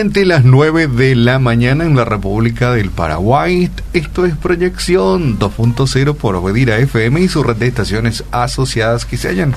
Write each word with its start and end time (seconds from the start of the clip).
Las 0.00 0.46
9 0.46 0.86
de 0.86 1.14
la 1.14 1.38
mañana 1.38 1.84
en 1.84 1.94
la 1.94 2.06
República 2.06 2.72
del 2.72 2.88
Paraguay. 2.88 3.70
Esto 3.92 4.24
es 4.24 4.34
Proyección 4.34 5.38
2.0 5.38 6.14
por 6.14 6.36
Obedira 6.36 6.78
FM 6.78 7.20
y 7.20 7.28
su 7.28 7.42
red 7.42 7.56
de 7.56 7.66
estaciones 7.66 8.24
asociadas 8.30 9.04
que 9.04 9.18
se 9.18 9.28
hallan 9.28 9.54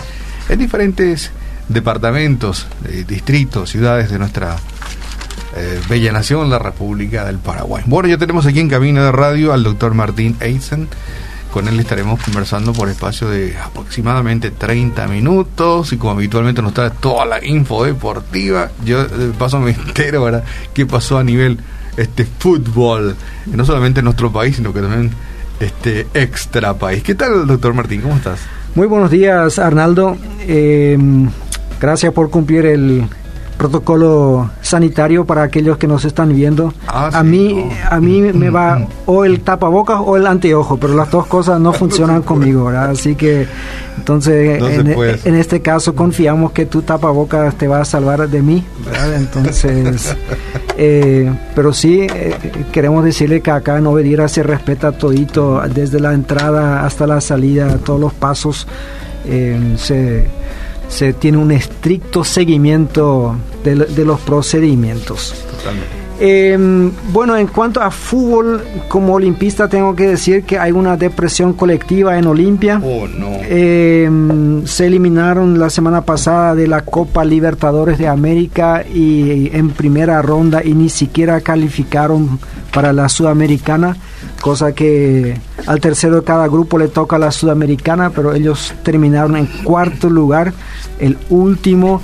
en 0.50 0.60
diferentes 0.60 1.32
departamentos, 1.70 2.68
eh, 2.84 3.06
distritos, 3.08 3.70
ciudades 3.70 4.12
de 4.12 4.20
nuestra 4.20 4.58
eh, 5.56 5.80
bella 5.88 6.12
nación, 6.12 6.50
la 6.50 6.60
República 6.60 7.24
del 7.24 7.38
Paraguay. 7.38 7.84
Bueno, 7.86 8.10
ya 8.10 8.18
tenemos 8.18 8.46
aquí 8.46 8.60
en 8.60 8.68
cabina 8.68 9.06
de 9.06 9.14
radio 9.14 9.54
al 9.54 9.64
doctor 9.64 9.94
Martín 9.94 10.36
Eisen. 10.42 10.90
Con 11.54 11.68
él 11.68 11.80
estaremos 11.80 12.20
conversando 12.20 12.74
por 12.74 12.90
espacio 12.90 13.30
de 13.30 13.56
aproximadamente 13.56 14.50
30 14.50 15.08
minutos 15.08 15.94
y 15.94 15.98
como 15.98 16.14
habitualmente 16.14 16.64
nos 16.64 16.74
trae 16.74 16.90
toda 16.90 17.26
la 17.28 17.46
info 17.46 17.86
deportiva, 17.86 18.72
yo 18.84 19.06
de 19.06 19.32
paso 19.34 19.60
me 19.60 19.70
entero, 19.88 20.24
¿verdad? 20.24 20.44
¿Qué 20.74 20.88
pasó 20.88 21.20
a 21.20 21.24
nivel 21.24 21.60
este 21.96 22.26
fútbol? 22.26 23.16
No 23.46 23.66
solamente 23.66 24.00
en 24.00 24.06
nuestro 24.06 24.32
país, 24.32 24.56
sino 24.56 24.74
que 24.74 24.82
también 24.82 25.12
este 25.60 26.08
extra 26.16 26.74
país. 26.74 27.04
¿Qué 27.04 27.14
tal, 27.14 27.46
doctor 27.46 27.76
Martín? 27.76 28.02
¿Cómo 28.02 28.16
estás? 28.16 28.40
Muy 28.74 28.88
buenos 28.88 29.12
días, 29.12 29.60
Arnaldo. 29.60 30.18
Eh, 30.48 30.98
gracias 31.80 32.12
por 32.14 32.32
cumplir 32.32 32.66
el 32.66 33.08
protocolo 33.64 34.50
sanitario 34.62 35.24
para 35.24 35.44
aquellos 35.44 35.78
que 35.78 35.88
nos 35.88 36.04
están 36.04 36.36
viendo. 36.36 36.74
Ah, 36.86 37.08
a 37.14 37.22
sí, 37.22 37.28
mí 37.28 37.54
no. 37.54 37.72
a 37.90 38.02
mí 38.02 38.22
me 38.34 38.50
va 38.50 38.86
o 39.06 39.24
el 39.24 39.40
tapabocas 39.40 40.02
o 40.04 40.18
el 40.18 40.28
anteojo, 40.28 40.76
pero 40.76 40.96
las 40.96 41.10
dos 41.10 41.28
cosas 41.28 41.62
no 41.62 41.72
funcionan 41.72 42.22
conmigo, 42.32 42.66
¿verdad? 42.66 42.90
Así 42.90 43.16
que 43.16 43.48
entonces 43.98 44.60
No 44.60 44.68
se 44.68 45.30
en, 45.30 45.36
este 45.36 45.62
caso 45.62 45.96
confiamos 45.96 46.52
que 46.52 46.66
tu 46.66 46.82
tapabocas 46.82 47.56
te 47.56 47.70
va 47.70 47.80
a 47.80 47.86
salvar 47.86 48.28
de 48.28 48.42
mí, 48.42 48.66
¿verdad? 48.86 49.14
Entonces, 49.16 50.14
eh, 50.78 51.34
pero 51.56 51.72
sí 51.72 52.02
eh, 52.02 52.36
queremos 52.74 53.06
decirle 53.06 53.40
que 53.40 53.52
acá 53.52 53.78
en 53.78 53.88
Obedira 53.88 54.28
se 54.28 54.44
respeta 54.44 54.92
todito 54.92 55.62
desde 55.74 56.02
la 56.02 56.14
entrada 56.14 56.86
hasta 56.86 57.08
la 57.08 57.22
salida, 57.22 57.78
todos 57.78 58.02
los 58.02 58.14
pasos 58.14 58.68
eh, 59.26 59.76
se 59.78 60.28
se 60.90 61.14
tiene 61.14 61.38
un 61.38 61.52
estricto 61.52 62.24
seguimiento 62.24 63.36
de, 63.64 63.76
lo- 63.76 63.86
de 63.86 64.06
los 64.06 64.20
procedimientos. 64.22 65.34
Totalmente. 65.58 66.03
Eh, 66.26 66.58
bueno, 67.12 67.36
en 67.36 67.48
cuanto 67.48 67.82
a 67.82 67.92
fútbol, 67.92 68.64
como 68.88 69.16
olimpista 69.16 69.68
tengo 69.68 69.94
que 69.94 70.08
decir 70.08 70.46
que 70.46 70.58
hay 70.58 70.72
una 70.72 70.96
depresión 70.96 71.52
colectiva 71.52 72.18
en 72.18 72.28
Olimpia. 72.28 72.80
Oh, 72.82 73.10
no. 73.10 73.28
Eh, 73.42 74.10
se 74.64 74.86
eliminaron 74.86 75.60
la 75.60 75.70
semana 75.70 76.06
pasada 76.06 76.56
de 76.56 76.68
la 76.68 76.80
Copa 76.80 77.26
Libertadores 77.26 77.98
de 77.98 78.08
América 78.08 78.86
y 78.88 79.54
en 79.54 79.72
primera 79.72 80.22
ronda 80.22 80.64
y 80.64 80.76
ni 80.76 80.88
siquiera 80.88 81.42
calificaron 81.42 82.40
para 82.74 82.94
la 82.94 83.10
Sudamericana, 83.10 83.98
cosa 84.42 84.72
que 84.72 85.38
al 85.68 85.82
tercero 85.82 86.16
de 86.16 86.24
cada 86.24 86.48
grupo 86.48 86.78
le 86.78 86.88
toca 86.88 87.18
la 87.18 87.32
Sudamericana, 87.32 88.12
pero 88.12 88.34
ellos 88.34 88.74
terminaron 88.84 89.36
en 89.36 89.48
cuarto 89.66 90.10
lugar, 90.10 90.54
el 91.00 91.18
último, 91.30 92.00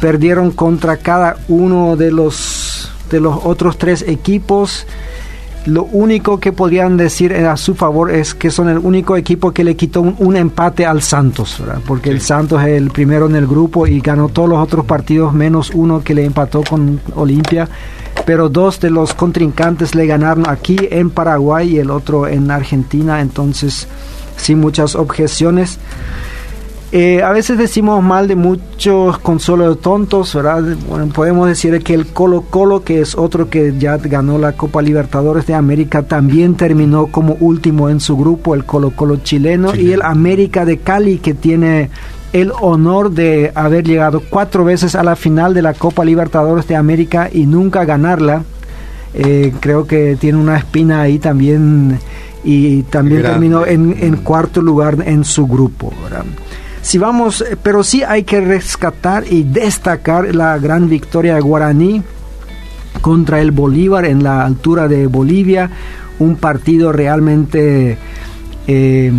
perdieron 0.00 0.50
contra 0.50 0.96
cada 0.96 1.36
uno 1.46 1.94
de 1.94 2.10
los 2.10 2.69
de 3.10 3.20
los 3.20 3.40
otros 3.44 3.78
tres 3.78 4.02
equipos. 4.06 4.86
Lo 5.66 5.84
único 5.84 6.40
que 6.40 6.52
podrían 6.52 6.96
decir 6.96 7.34
a 7.34 7.56
su 7.58 7.74
favor 7.74 8.10
es 8.10 8.34
que 8.34 8.50
son 8.50 8.70
el 8.70 8.78
único 8.78 9.16
equipo 9.16 9.52
que 9.52 9.62
le 9.62 9.76
quitó 9.76 10.00
un, 10.00 10.16
un 10.18 10.36
empate 10.36 10.86
al 10.86 11.02
Santos, 11.02 11.58
¿verdad? 11.60 11.82
porque 11.86 12.08
el 12.08 12.22
Santos 12.22 12.62
es 12.62 12.68
el 12.68 12.90
primero 12.90 13.26
en 13.26 13.36
el 13.36 13.46
grupo 13.46 13.86
y 13.86 14.00
ganó 14.00 14.30
todos 14.30 14.48
los 14.48 14.58
otros 14.58 14.86
partidos 14.86 15.34
menos 15.34 15.70
uno 15.74 16.02
que 16.02 16.14
le 16.14 16.24
empató 16.24 16.62
con 16.62 16.98
Olimpia, 17.14 17.68
pero 18.24 18.48
dos 18.48 18.80
de 18.80 18.88
los 18.88 19.12
contrincantes 19.12 19.94
le 19.94 20.06
ganaron 20.06 20.48
aquí 20.48 20.78
en 20.90 21.10
Paraguay 21.10 21.74
y 21.74 21.78
el 21.78 21.90
otro 21.90 22.26
en 22.26 22.50
Argentina, 22.50 23.20
entonces 23.20 23.86
sin 24.38 24.60
muchas 24.60 24.94
objeciones. 24.94 25.78
Eh, 26.92 27.22
a 27.22 27.30
veces 27.30 27.56
decimos 27.56 28.02
mal 28.02 28.26
de 28.26 28.34
muchos 28.34 29.16
consuelos 29.20 29.80
tontos, 29.80 30.34
¿verdad? 30.34 30.76
Bueno, 30.88 31.06
podemos 31.06 31.46
decir 31.46 31.80
que 31.84 31.94
el 31.94 32.06
Colo 32.06 32.42
Colo, 32.42 32.82
que 32.82 33.00
es 33.00 33.14
otro 33.16 33.48
que 33.48 33.74
ya 33.78 33.96
ganó 33.96 34.38
la 34.38 34.52
Copa 34.52 34.82
Libertadores 34.82 35.46
de 35.46 35.54
América, 35.54 36.02
también 36.02 36.56
terminó 36.56 37.06
como 37.06 37.34
último 37.34 37.90
en 37.90 38.00
su 38.00 38.16
grupo, 38.16 38.56
el 38.56 38.64
Colo 38.64 38.90
Colo 38.90 39.18
chileno, 39.18 39.76
y 39.76 39.92
el 39.92 40.02
América 40.02 40.64
de 40.64 40.78
Cali, 40.78 41.18
que 41.18 41.32
tiene 41.32 41.90
el 42.32 42.50
honor 42.60 43.12
de 43.12 43.52
haber 43.54 43.84
llegado 43.84 44.20
cuatro 44.28 44.64
veces 44.64 44.96
a 44.96 45.04
la 45.04 45.14
final 45.14 45.54
de 45.54 45.62
la 45.62 45.74
Copa 45.74 46.04
Libertadores 46.04 46.66
de 46.66 46.74
América 46.74 47.28
y 47.32 47.46
nunca 47.46 47.84
ganarla. 47.84 48.42
Eh, 49.14 49.52
creo 49.60 49.86
que 49.86 50.16
tiene 50.18 50.38
una 50.38 50.56
espina 50.56 51.02
ahí 51.02 51.20
también 51.20 52.00
y 52.42 52.82
también 52.84 53.22
Grande. 53.22 53.32
terminó 53.32 53.66
en, 53.66 53.96
en 54.00 54.16
cuarto 54.16 54.60
lugar 54.60 54.96
en 55.04 55.24
su 55.24 55.46
grupo. 55.46 55.92
¿verdad? 56.02 56.24
Si 56.82 56.98
vamos, 56.98 57.42
eh, 57.42 57.56
pero 57.62 57.84
sí 57.84 58.02
hay 58.02 58.24
que 58.24 58.40
rescatar 58.40 59.24
y 59.30 59.42
destacar 59.42 60.34
la 60.34 60.58
gran 60.58 60.88
victoria 60.88 61.34
de 61.34 61.40
Guaraní 61.40 62.02
contra 63.00 63.40
el 63.40 63.50
Bolívar 63.50 64.04
en 64.04 64.22
la 64.22 64.44
altura 64.44 64.88
de 64.88 65.06
Bolivia, 65.06 65.70
un 66.18 66.36
partido 66.36 66.92
realmente 66.92 67.98
eh, 68.66 69.12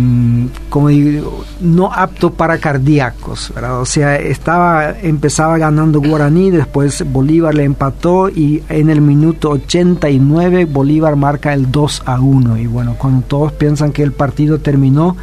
como 0.70 0.88
digo, 0.88 1.44
no 1.60 1.92
apto 1.92 2.32
para 2.32 2.56
cardíacos, 2.58 3.52
¿verdad? 3.54 3.80
o 3.80 3.84
sea, 3.84 4.16
estaba 4.16 4.94
empezaba 5.02 5.58
ganando 5.58 6.00
Guaraní, 6.00 6.50
después 6.50 7.04
Bolívar 7.12 7.54
le 7.54 7.64
empató 7.64 8.30
y 8.30 8.62
en 8.70 8.88
el 8.88 9.02
minuto 9.02 9.50
89 9.50 10.64
Bolívar 10.64 11.16
marca 11.16 11.52
el 11.52 11.70
2 11.70 12.02
a 12.06 12.20
1 12.20 12.56
y 12.56 12.66
bueno, 12.66 12.94
cuando 12.96 13.26
todos 13.26 13.52
piensan 13.52 13.92
que 13.92 14.02
el 14.02 14.12
partido 14.12 14.58
terminó, 14.58 15.16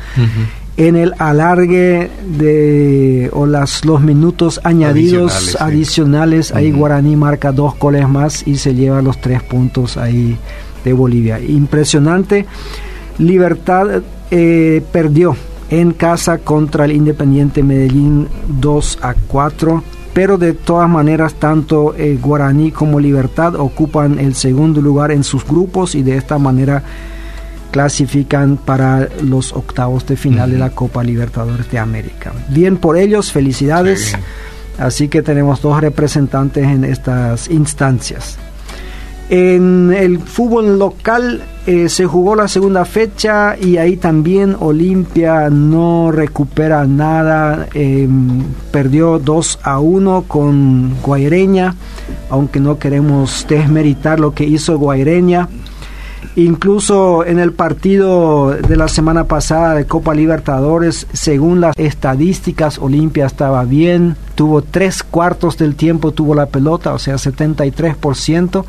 en 0.80 0.96
el 0.96 1.14
alargue 1.20 2.10
de 2.26 3.30
o 3.34 3.46
las 3.46 3.84
los 3.84 4.00
minutos 4.00 4.62
añadidos 4.64 5.58
Adicionales, 5.60 6.48
sí. 6.48 6.54
ahí 6.56 6.70
Ujú. 6.70 6.80
Guaraní 6.80 7.18
marca 7.18 7.52
dos 7.52 7.78
goles 7.78 8.08
más 8.08 8.48
y 8.48 8.56
se 8.56 8.74
lleva 8.74 9.02
los 9.02 9.20
tres 9.20 9.44
puntos 9.44 9.98
ahí 9.98 10.38
de 10.86 10.94
Bolivia. 10.94 11.38
Impresionante. 11.42 12.46
Libertad 13.18 14.02
eh, 14.32 14.82
perdió 14.94 15.36
en 15.70 15.92
casa 15.92 16.38
contra 16.38 16.86
el 16.86 16.94
Independiente 16.94 17.62
Medellín 17.62 18.30
2 18.48 19.00
a 19.02 19.16
4. 19.28 19.84
Pero 20.14 20.38
de 20.38 20.54
todas 20.54 20.90
maneras, 20.90 21.34
tanto 21.34 21.94
eh, 21.96 22.18
Guaraní 22.22 22.72
como 22.72 23.02
Libertad 23.02 23.56
ocupan 23.56 24.18
el 24.18 24.34
segundo 24.34 24.82
lugar 24.82 25.12
en 25.12 25.26
sus 25.26 25.46
grupos 25.46 25.94
y 25.94 26.04
de 26.04 26.16
esta 26.16 26.38
manera 26.38 26.84
clasifican 27.72 28.58
para 28.58 29.08
los 29.24 29.54
octavos 29.54 30.06
de 30.06 30.16
final 30.16 30.52
de 30.52 30.58
la 30.58 30.72
Copa 30.72 31.04
Libertadores 31.04 31.70
de 31.72 31.80
América. 31.80 32.34
Bien 32.50 32.78
por 32.78 32.98
ellos, 32.98 33.32
felicidades. 33.32 34.10
Sí. 34.12 34.18
Así 34.78 35.10
que 35.10 35.22
tenemos 35.22 35.62
dos 35.62 35.82
representantes 35.82 36.64
en 36.66 36.86
estas 36.86 37.50
instancias. 37.50 38.38
En 39.30 39.94
el 39.94 40.18
fútbol 40.20 40.80
local 40.80 41.44
eh, 41.68 41.88
se 41.88 42.08
jugó 42.08 42.36
la 42.36 42.48
segunda 42.48 42.84
fecha 42.84 43.56
y 43.62 43.78
ahí 43.78 43.96
también 43.96 44.56
Olimpia 44.60 45.52
no 45.52 46.12
recupera 46.12 46.88
nada. 46.88 47.68
eh, 47.76 48.08
perdió 48.72 49.20
2 49.20 49.60
a 49.62 49.80
1 49.80 50.24
con 50.28 50.96
Guaireña, 51.04 51.76
aunque 52.32 52.60
no 52.60 52.80
queremos 52.80 53.46
desmeritar 53.48 54.20
lo 54.20 54.34
que 54.34 54.46
hizo 54.46 54.80
Guaireña. 54.80 55.48
Incluso 56.36 57.26
en 57.26 57.40
el 57.40 57.54
partido 57.54 58.52
de 58.52 58.76
la 58.76 58.88
semana 58.88 59.26
pasada 59.26 59.74
de 59.76 59.86
Copa 59.86 60.14
Libertadores, 60.14 61.08
según 61.14 61.62
las 61.62 61.76
estadísticas, 61.78 62.78
Olimpia 62.80 63.26
estaba 63.26 63.64
bien, 63.64 64.16
tuvo 64.36 64.62
tres 64.62 65.04
cuartos 65.04 65.58
del 65.58 65.76
tiempo, 65.76 66.12
tuvo 66.12 66.36
la 66.36 66.46
pelota, 66.46 66.94
o 66.94 67.00
sea, 67.00 67.16
73%, 67.16 68.66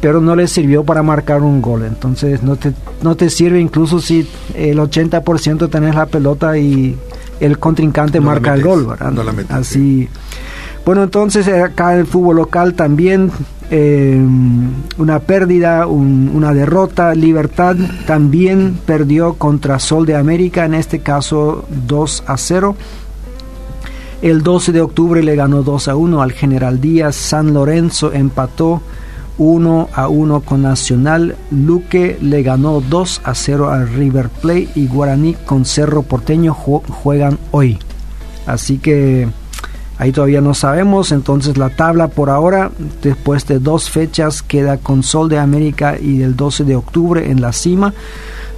pero 0.00 0.20
no 0.20 0.36
le 0.36 0.46
sirvió 0.46 0.84
para 0.84 1.02
marcar 1.02 1.42
un 1.42 1.60
gol. 1.60 1.84
Entonces 1.84 2.42
no 2.42 2.56
te, 2.56 2.72
no 3.02 3.16
te 3.16 3.30
sirve 3.30 3.60
incluso 3.60 4.00
si 4.00 4.28
el 4.54 4.78
80% 4.78 5.70
tenés 5.70 5.94
la 5.94 6.06
pelota 6.06 6.58
y 6.58 6.96
el 7.40 7.58
contrincante 7.58 8.20
No 8.20 8.26
marca 8.26 8.54
el 8.54 8.62
gol, 8.62 8.86
¿verdad? 8.86 9.10
no 9.10 9.22
la 9.22 9.32
metes, 9.32 9.50
Así. 9.50 10.08
Bueno, 10.84 11.02
entonces 11.02 11.46
acá 11.48 11.92
en 11.92 12.00
el 12.00 12.06
fútbol 12.06 12.36
local 12.36 12.74
también 12.74 13.30
eh, 13.70 14.20
una 14.98 15.18
pérdida, 15.20 15.86
un- 15.86 16.30
una 16.34 16.52
derrota. 16.54 17.14
Libertad 17.14 17.76
también 18.06 18.78
perdió 18.86 19.34
contra 19.34 19.78
Sol 19.78 20.06
de 20.06 20.16
América, 20.16 20.64
en 20.64 20.74
este 20.74 21.00
caso 21.00 21.64
2 21.86 22.24
a 22.26 22.36
0. 22.36 22.76
El 24.22 24.42
12 24.42 24.72
de 24.72 24.80
octubre 24.80 25.22
le 25.22 25.36
ganó 25.36 25.62
2 25.62 25.88
a 25.88 25.94
1 25.96 26.22
al 26.22 26.32
General 26.32 26.80
Díaz. 26.80 27.14
San 27.14 27.54
Lorenzo 27.54 28.12
empató 28.12 28.82
1 29.38 29.88
a 29.94 30.08
1 30.08 30.40
con 30.40 30.62
Nacional. 30.62 31.36
Luque 31.52 32.18
le 32.20 32.42
ganó 32.42 32.80
2 32.80 33.20
a 33.24 33.34
0 33.36 33.70
al 33.70 33.88
River 33.88 34.28
Plate 34.28 34.68
y 34.74 34.88
Guaraní 34.88 35.34
con 35.46 35.64
Cerro 35.64 36.02
Porteño 36.02 36.52
ju- 36.54 36.82
juegan 36.88 37.38
hoy. 37.52 37.78
Así 38.46 38.78
que 38.78 39.28
Ahí 39.98 40.12
todavía 40.12 40.40
no 40.40 40.54
sabemos, 40.54 41.10
entonces 41.10 41.58
la 41.58 41.70
tabla 41.70 42.06
por 42.06 42.30
ahora, 42.30 42.70
después 43.02 43.46
de 43.46 43.58
dos 43.58 43.90
fechas, 43.90 44.42
queda 44.42 44.76
con 44.76 45.02
Sol 45.02 45.28
de 45.28 45.38
América 45.38 45.98
y 46.00 46.22
el 46.22 46.36
12 46.36 46.62
de 46.62 46.76
octubre 46.76 47.30
en 47.30 47.40
la 47.40 47.52
cima. 47.52 47.92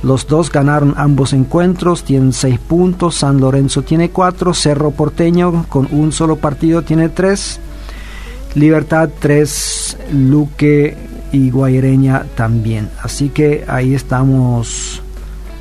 Los 0.02 0.26
dos 0.26 0.52
ganaron 0.52 0.94
ambos 0.98 1.32
encuentros, 1.32 2.04
tienen 2.04 2.34
seis 2.34 2.58
puntos, 2.58 3.16
San 3.16 3.40
Lorenzo 3.40 3.82
tiene 3.82 4.10
cuatro, 4.10 4.52
Cerro 4.52 4.90
Porteño 4.90 5.64
con 5.69 5.88
un 5.90 6.12
solo 6.12 6.37
partido 6.37 6.82
tiene 6.82 7.08
tres, 7.08 7.58
Libertad 8.54 9.08
tres, 9.19 9.96
Luque 10.12 10.96
y 11.32 11.50
Guaireña 11.50 12.26
también. 12.34 12.90
Así 13.02 13.31
que 13.31 13.64
ahí 13.66 13.94
estamos 13.94 15.02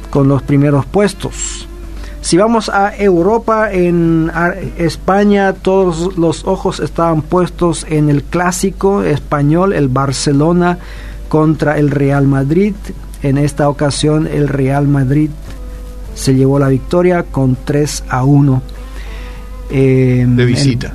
con 0.10 0.28
los 0.28 0.42
primeros 0.42 0.86
puestos. 0.86 1.69
Si 2.22 2.38
vamos 2.38 2.70
a 2.70 2.96
Europa, 2.96 3.72
en 3.72 4.32
España, 4.78 5.54
todos 5.54 6.18
los 6.18 6.46
ojos 6.46 6.80
estaban 6.80 7.22
puestos 7.22 7.86
en 7.90 8.10
el 8.10 8.24
clásico 8.24 9.04
español, 9.04 9.74
el 9.74 9.88
Barcelona 9.88 10.80
contra 11.30 11.78
el 11.78 11.92
Real 11.92 12.28
Madrid. 12.28 12.74
En 13.24 13.38
esta 13.38 13.70
ocasión, 13.70 14.28
el 14.28 14.48
Real 14.48 14.88
Madrid 14.88 15.30
se 16.14 16.36
llevó 16.36 16.60
la 16.60 16.68
victoria 16.68 17.24
con 17.24 17.58
3 17.64 18.04
a 18.10 18.24
1. 18.26 18.62
de 19.70 20.26
visita. 20.46 20.94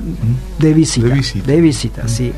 de 0.59 0.73
visita. 0.73 1.07
De 1.07 1.13
visita, 1.13 1.47
de 1.47 1.61
visita 1.61 2.07
sí. 2.07 2.31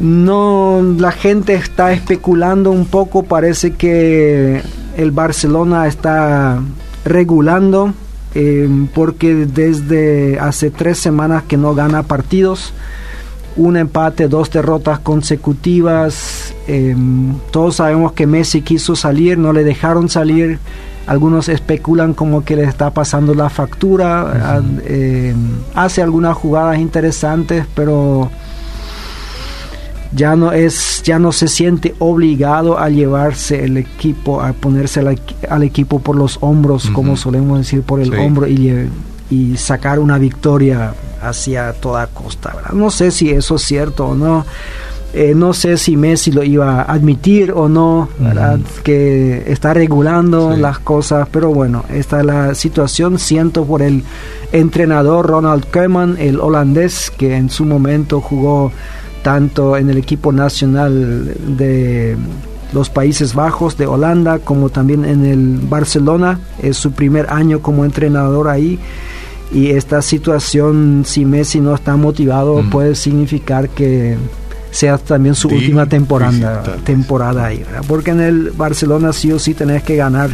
No, 0.00 0.82
la 0.98 1.12
gente 1.12 1.54
está 1.54 1.92
especulando 1.92 2.70
un 2.70 2.86
poco, 2.86 3.24
parece 3.24 3.74
que 3.74 4.62
el 4.96 5.10
Barcelona 5.10 5.86
está 5.86 6.60
regulando 7.04 7.94
eh, 8.34 8.68
porque 8.94 9.34
desde 9.34 10.38
hace 10.38 10.70
tres 10.70 10.98
semanas 10.98 11.44
que 11.44 11.56
no 11.56 11.74
gana 11.74 12.02
partidos, 12.02 12.72
un 13.56 13.76
empate, 13.76 14.28
dos 14.28 14.50
derrotas 14.50 15.00
consecutivas. 15.00 16.54
Eh, 16.66 16.94
todos 17.50 17.76
sabemos 17.76 18.12
que 18.12 18.26
Messi 18.26 18.62
quiso 18.62 18.94
salir, 18.94 19.38
no 19.38 19.52
le 19.52 19.64
dejaron 19.64 20.08
salir. 20.08 20.58
Algunos 21.06 21.48
especulan 21.48 22.12
como 22.12 22.44
que 22.44 22.54
le 22.54 22.64
está 22.64 22.90
pasando 22.90 23.34
la 23.34 23.48
factura. 23.48 24.62
Eh, 24.84 25.34
hace 25.74 26.02
algunas 26.02 26.36
jugadas 26.36 26.78
interesantes, 26.78 27.64
pero 27.74 28.30
ya 30.18 30.34
no 30.34 30.52
es 30.52 31.02
ya 31.04 31.18
no 31.18 31.32
se 31.32 31.46
siente 31.48 31.94
obligado 32.00 32.78
a 32.78 32.90
llevarse 32.90 33.64
el 33.64 33.76
equipo 33.76 34.42
a 34.42 34.52
ponerse 34.52 35.00
al, 35.48 35.62
equipo 35.62 36.00
por 36.00 36.16
los 36.16 36.38
hombros 36.40 36.90
como 36.90 37.16
solemos 37.16 37.58
decir 37.58 37.82
por 37.82 38.00
el 38.00 38.12
hombro 38.12 38.46
y, 38.48 38.90
y, 39.30 39.56
sacar 39.56 40.00
una 40.00 40.18
victoria 40.18 40.92
hacia 41.22 41.72
toda 41.72 42.08
costa 42.08 42.54
no 42.72 42.90
sé 42.90 43.12
si 43.12 43.30
eso 43.30 43.56
es 43.56 43.62
cierto 43.62 44.08
o 44.08 44.14
no. 44.14 44.44
Eh, 45.14 45.32
no 45.34 45.54
sé 45.54 45.78
si 45.78 45.96
Messi 45.96 46.30
lo 46.30 46.42
iba 46.44 46.82
a 46.82 46.92
admitir 46.92 47.52
o 47.52 47.66
no, 47.66 48.10
que 48.84 49.42
está 49.46 49.72
regulando 49.72 50.54
las 50.54 50.80
cosas, 50.80 51.26
pero 51.32 51.48
bueno, 51.50 51.84
esta 51.88 52.20
es 52.20 52.26
la 52.26 52.54
situación. 52.54 53.18
Siento 53.18 53.64
por 53.64 53.80
el 53.80 54.04
entrenador 54.52 55.26
Ronald 55.26 55.64
Koeman, 55.70 56.16
el 56.18 56.38
holandés, 56.38 57.10
que 57.10 57.36
en 57.36 57.48
su 57.48 57.64
momento 57.64 58.20
jugó 58.20 58.70
tanto 59.22 59.76
en 59.76 59.90
el 59.90 59.98
equipo 59.98 60.32
nacional 60.32 61.34
de 61.56 62.16
los 62.72 62.90
Países 62.90 63.34
Bajos, 63.34 63.76
de 63.76 63.86
Holanda, 63.86 64.38
como 64.40 64.68
también 64.68 65.04
en 65.04 65.24
el 65.24 65.58
Barcelona. 65.68 66.40
Es 66.62 66.76
su 66.76 66.92
primer 66.92 67.30
año 67.30 67.60
como 67.60 67.84
entrenador 67.84 68.48
ahí. 68.48 68.78
Y 69.52 69.70
esta 69.70 70.02
situación, 70.02 71.04
si 71.06 71.24
Messi 71.24 71.60
no 71.60 71.74
está 71.74 71.96
motivado, 71.96 72.62
puede 72.70 72.94
significar 72.94 73.70
que 73.70 74.16
sea 74.70 74.98
también 74.98 75.34
su 75.34 75.48
última 75.48 75.86
temporada, 75.86 76.62
temporada 76.84 77.46
ahí. 77.46 77.64
Porque 77.86 78.10
en 78.10 78.20
el 78.20 78.50
Barcelona 78.50 79.14
sí 79.14 79.32
o 79.32 79.38
sí 79.38 79.54
tenés 79.54 79.82
que 79.82 79.96
ganar 79.96 80.28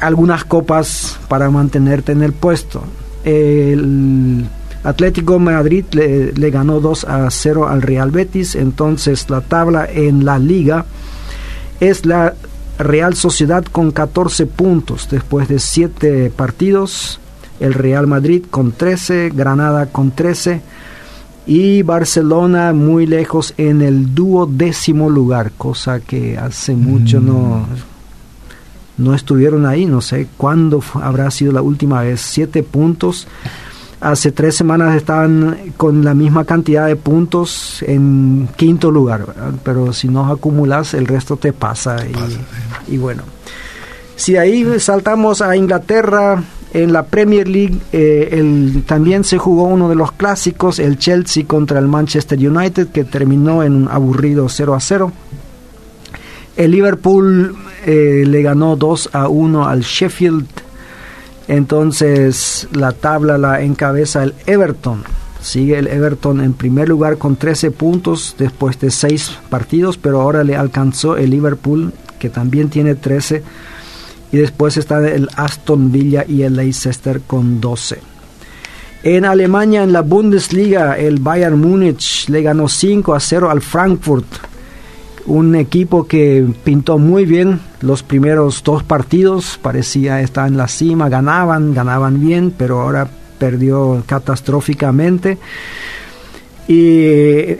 algunas 0.00 0.44
copas 0.44 1.18
para 1.28 1.50
mantenerte 1.50 2.10
en 2.12 2.22
el 2.22 2.32
puesto. 2.32 2.82
El 3.22 4.46
Atlético 4.82 5.38
Madrid 5.38 5.84
le, 5.92 6.50
ganó 6.50 6.80
2 6.80 7.04
a 7.04 7.30
0 7.30 7.68
al 7.68 7.82
Real 7.82 8.10
Betis, 8.10 8.54
entonces 8.54 9.28
la 9.28 9.42
tabla 9.42 9.86
en 9.90 10.24
la 10.24 10.38
liga 10.38 10.86
es 11.80 12.06
la 12.06 12.34
Real 12.78 13.14
Sociedad 13.14 13.64
con 13.64 13.90
14 13.90 14.46
puntos 14.46 15.08
después 15.10 15.48
de 15.48 15.58
7 15.58 16.32
partidos, 16.34 17.20
el 17.60 17.74
Real 17.74 18.06
Madrid 18.06 18.44
con 18.50 18.72
13, 18.72 19.32
Granada 19.34 19.86
con 19.86 20.12
13 20.12 20.62
y 21.46 21.82
Barcelona 21.82 22.72
muy 22.72 23.06
lejos 23.06 23.52
en 23.58 23.82
el 23.82 24.14
duodécimo 24.14 25.10
lugar, 25.10 25.52
cosa 25.58 26.00
que 26.00 26.38
hace 26.38 26.74
mucho 26.74 27.20
no, 27.20 27.66
mm. 28.98 29.02
no 29.04 29.14
estuvieron 29.14 29.66
ahí, 29.66 29.84
no 29.84 30.00
sé 30.00 30.28
cuándo 30.38 30.82
habrá 30.94 31.30
sido 31.30 31.52
la 31.52 31.60
última 31.60 32.00
vez, 32.00 32.22
7 32.22 32.62
puntos 32.62 33.26
hace 34.00 34.32
tres 34.32 34.56
semanas 34.56 34.96
estaban 34.96 35.72
con 35.76 36.04
la 36.04 36.14
misma 36.14 36.44
cantidad 36.44 36.86
de 36.86 36.96
puntos 36.96 37.82
en 37.86 38.48
quinto 38.56 38.90
lugar, 38.90 39.26
pero 39.62 39.92
si 39.92 40.08
no 40.08 40.26
acumulas 40.26 40.94
el 40.94 41.06
resto 41.06 41.36
te 41.36 41.52
pasa, 41.52 41.98
y, 42.88 42.96
bueno. 42.96 43.22
Si 44.16 44.36
ahí 44.36 44.66
saltamos 44.80 45.40
a 45.40 45.56
Inglaterra, 45.56 46.42
en 46.72 46.92
la 46.92 47.04
Premier 47.04 47.48
League 47.48 47.78
eh, 47.92 48.28
el, 48.32 48.84
también 48.86 49.24
se 49.24 49.38
jugó 49.38 49.64
uno 49.64 49.88
de 49.88 49.96
los 49.96 50.12
clásicos, 50.12 50.78
el 50.78 50.98
Chelsea 50.98 51.44
contra 51.46 51.78
el 51.78 51.88
Manchester 51.88 52.38
United, 52.38 52.88
que 52.88 53.04
terminó 53.04 53.62
en 53.62 53.74
un 53.74 53.88
aburrido 53.88 54.48
0 54.48 54.74
a 54.74 54.80
0. 54.80 55.12
El 56.56 56.70
Liverpool 56.70 57.56
eh, 57.86 58.24
le 58.26 58.42
ganó 58.42 58.76
2 58.76 59.10
a 59.14 59.28
1 59.28 59.66
al 59.66 59.80
Sheffield 59.80 60.46
entonces 61.50 62.68
la 62.70 62.92
tabla 62.92 63.36
la 63.36 63.60
encabeza 63.62 64.22
el 64.22 64.34
Everton. 64.46 65.02
Sigue 65.42 65.80
el 65.80 65.88
Everton 65.88 66.40
en 66.40 66.52
primer 66.52 66.88
lugar 66.88 67.18
con 67.18 67.34
13 67.34 67.72
puntos 67.72 68.36
después 68.38 68.78
de 68.78 68.92
6 68.92 69.38
partidos, 69.48 69.98
pero 69.98 70.20
ahora 70.20 70.44
le 70.44 70.54
alcanzó 70.54 71.16
el 71.16 71.30
Liverpool 71.30 71.92
que 72.20 72.30
también 72.30 72.68
tiene 72.68 72.94
13 72.94 73.42
y 74.30 74.36
después 74.36 74.76
está 74.76 75.04
el 75.08 75.28
Aston 75.34 75.90
Villa 75.90 76.24
y 76.28 76.42
el 76.42 76.54
Leicester 76.54 77.20
con 77.22 77.60
12. 77.60 77.98
En 79.02 79.24
Alemania, 79.24 79.82
en 79.82 79.92
la 79.92 80.02
Bundesliga, 80.02 80.96
el 80.98 81.18
Bayern 81.18 81.60
Múnich 81.60 82.28
le 82.28 82.42
ganó 82.42 82.68
5 82.68 83.12
a 83.12 83.18
0 83.18 83.50
al 83.50 83.60
Frankfurt 83.60 84.49
un 85.26 85.54
equipo 85.54 86.06
que 86.06 86.46
pintó 86.64 86.98
muy 86.98 87.24
bien 87.24 87.60
los 87.80 88.02
primeros 88.02 88.62
dos 88.62 88.82
partidos, 88.82 89.58
parecía 89.60 90.20
estar 90.20 90.48
en 90.48 90.56
la 90.56 90.68
cima, 90.68 91.08
ganaban, 91.08 91.74
ganaban 91.74 92.20
bien, 92.20 92.52
pero 92.56 92.80
ahora 92.80 93.08
perdió 93.38 94.02
catastróficamente. 94.06 95.38
Y 96.68 97.04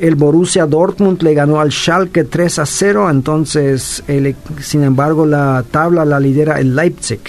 el 0.05 0.15
Borussia 0.15 0.67
Dortmund 0.67 1.21
le 1.23 1.35
ganó 1.35 1.61
al 1.61 1.73
Schalke 1.73 2.25
3 2.25 2.61
a 2.61 2.67
0, 2.67 3.11
entonces, 3.11 4.05
el, 4.07 4.37
sin 4.61 4.85
embargo, 4.85 5.27
la 5.27 5.65
tabla 5.69 6.05
la 6.05 6.21
lidera 6.21 6.61
el 6.61 6.77
Leipzig, 6.77 7.21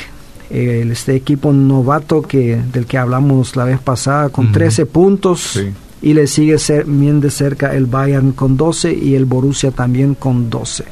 este 0.49 1.15
equipo 1.15 1.51
novato 1.51 2.21
que, 2.21 2.61
del 2.71 2.85
que 2.85 2.97
hablamos 2.97 3.55
la 3.55 3.63
vez 3.63 3.79
pasada, 3.79 4.29
con 4.29 4.51
13 4.51 4.85
puntos 4.85 5.59
y 6.01 6.13
le 6.13 6.27
sigue 6.27 6.57
bien 6.85 7.21
de 7.21 7.29
cerca 7.29 7.75
el 7.75 7.85
Bayern 7.85 8.31
con 8.31 8.57
12 8.57 8.93
y 8.93 9.15
el 9.15 9.25
Borussia 9.25 9.71
también 9.71 10.15
con 10.15 10.49
12. 10.49 10.83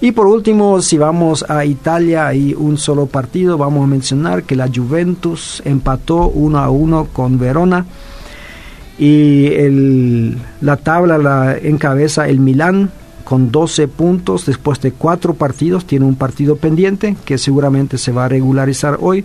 Y 0.00 0.12
por 0.12 0.26
último, 0.26 0.82
si 0.82 0.98
vamos 0.98 1.44
a 1.48 1.64
Italia, 1.64 2.26
hay 2.26 2.54
un 2.54 2.76
solo 2.76 3.06
partido, 3.06 3.56
vamos 3.56 3.84
a 3.84 3.86
mencionar 3.86 4.42
que 4.42 4.54
la 4.54 4.68
Juventus 4.68 5.62
empató 5.64 6.28
1 6.28 6.58
a 6.58 6.68
1 6.68 7.08
con 7.14 7.38
Verona 7.38 7.86
y 8.98 9.46
el, 9.46 10.38
la 10.60 10.76
tabla 10.76 11.18
la 11.18 11.56
encabeza 11.56 12.28
el 12.28 12.40
Milán 12.40 12.90
con 13.24 13.50
12 13.50 13.88
puntos 13.88 14.46
después 14.46 14.80
de 14.80 14.92
cuatro 14.92 15.34
partidos, 15.34 15.84
tiene 15.84 16.04
un 16.04 16.14
partido 16.14 16.56
pendiente 16.56 17.16
que 17.24 17.38
seguramente 17.38 17.98
se 17.98 18.12
va 18.12 18.26
a 18.26 18.28
regularizar 18.28 18.98
hoy. 19.00 19.24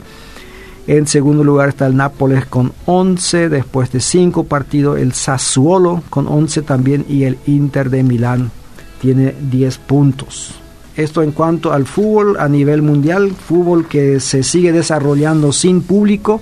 En 0.91 1.07
segundo 1.07 1.41
lugar 1.45 1.69
está 1.69 1.87
el 1.87 1.95
Nápoles 1.95 2.45
con 2.47 2.73
11, 2.85 3.47
después 3.47 3.93
de 3.93 4.01
5 4.01 4.43
partidos 4.43 4.99
el 4.99 5.13
Sassuolo 5.13 6.03
con 6.09 6.27
11 6.27 6.63
también 6.63 7.05
y 7.07 7.23
el 7.23 7.37
Inter 7.45 7.89
de 7.89 8.03
Milán 8.03 8.51
tiene 8.99 9.33
10 9.39 9.77
puntos. 9.77 10.55
Esto 10.97 11.23
en 11.23 11.31
cuanto 11.31 11.71
al 11.71 11.85
fútbol 11.85 12.35
a 12.37 12.49
nivel 12.49 12.81
mundial, 12.81 13.31
fútbol 13.31 13.87
que 13.87 14.19
se 14.19 14.43
sigue 14.43 14.73
desarrollando 14.73 15.53
sin 15.53 15.81
público, 15.81 16.41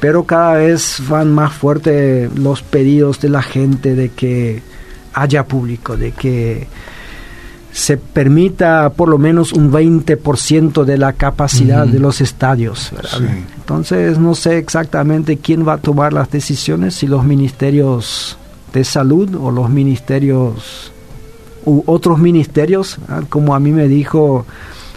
pero 0.00 0.24
cada 0.24 0.54
vez 0.54 1.02
van 1.06 1.30
más 1.34 1.52
fuertes 1.52 2.34
los 2.38 2.62
pedidos 2.62 3.20
de 3.20 3.28
la 3.28 3.42
gente 3.42 3.94
de 3.94 4.08
que 4.08 4.62
haya 5.12 5.44
público, 5.44 5.98
de 5.98 6.12
que 6.12 6.66
se 7.72 7.96
permita 7.96 8.90
por 8.90 9.08
lo 9.08 9.18
menos 9.18 9.52
un 9.52 9.72
20% 9.72 10.84
de 10.84 10.98
la 10.98 11.12
capacidad 11.12 11.86
de 11.86 12.00
los 12.00 12.20
estadios. 12.20 12.90
Entonces 13.56 14.18
no 14.18 14.34
sé 14.34 14.58
exactamente 14.58 15.36
quién 15.38 15.66
va 15.66 15.74
a 15.74 15.78
tomar 15.78 16.12
las 16.12 16.30
decisiones, 16.30 16.94
si 16.94 17.06
los 17.06 17.24
ministerios 17.24 18.36
de 18.72 18.84
salud 18.84 19.34
o 19.36 19.50
los 19.50 19.70
ministerios 19.70 20.92
u 21.64 21.82
otros 21.86 22.18
ministerios, 22.18 22.98
como 23.28 23.54
a 23.54 23.60
mí 23.60 23.70
me 23.70 23.86
dijo 23.86 24.46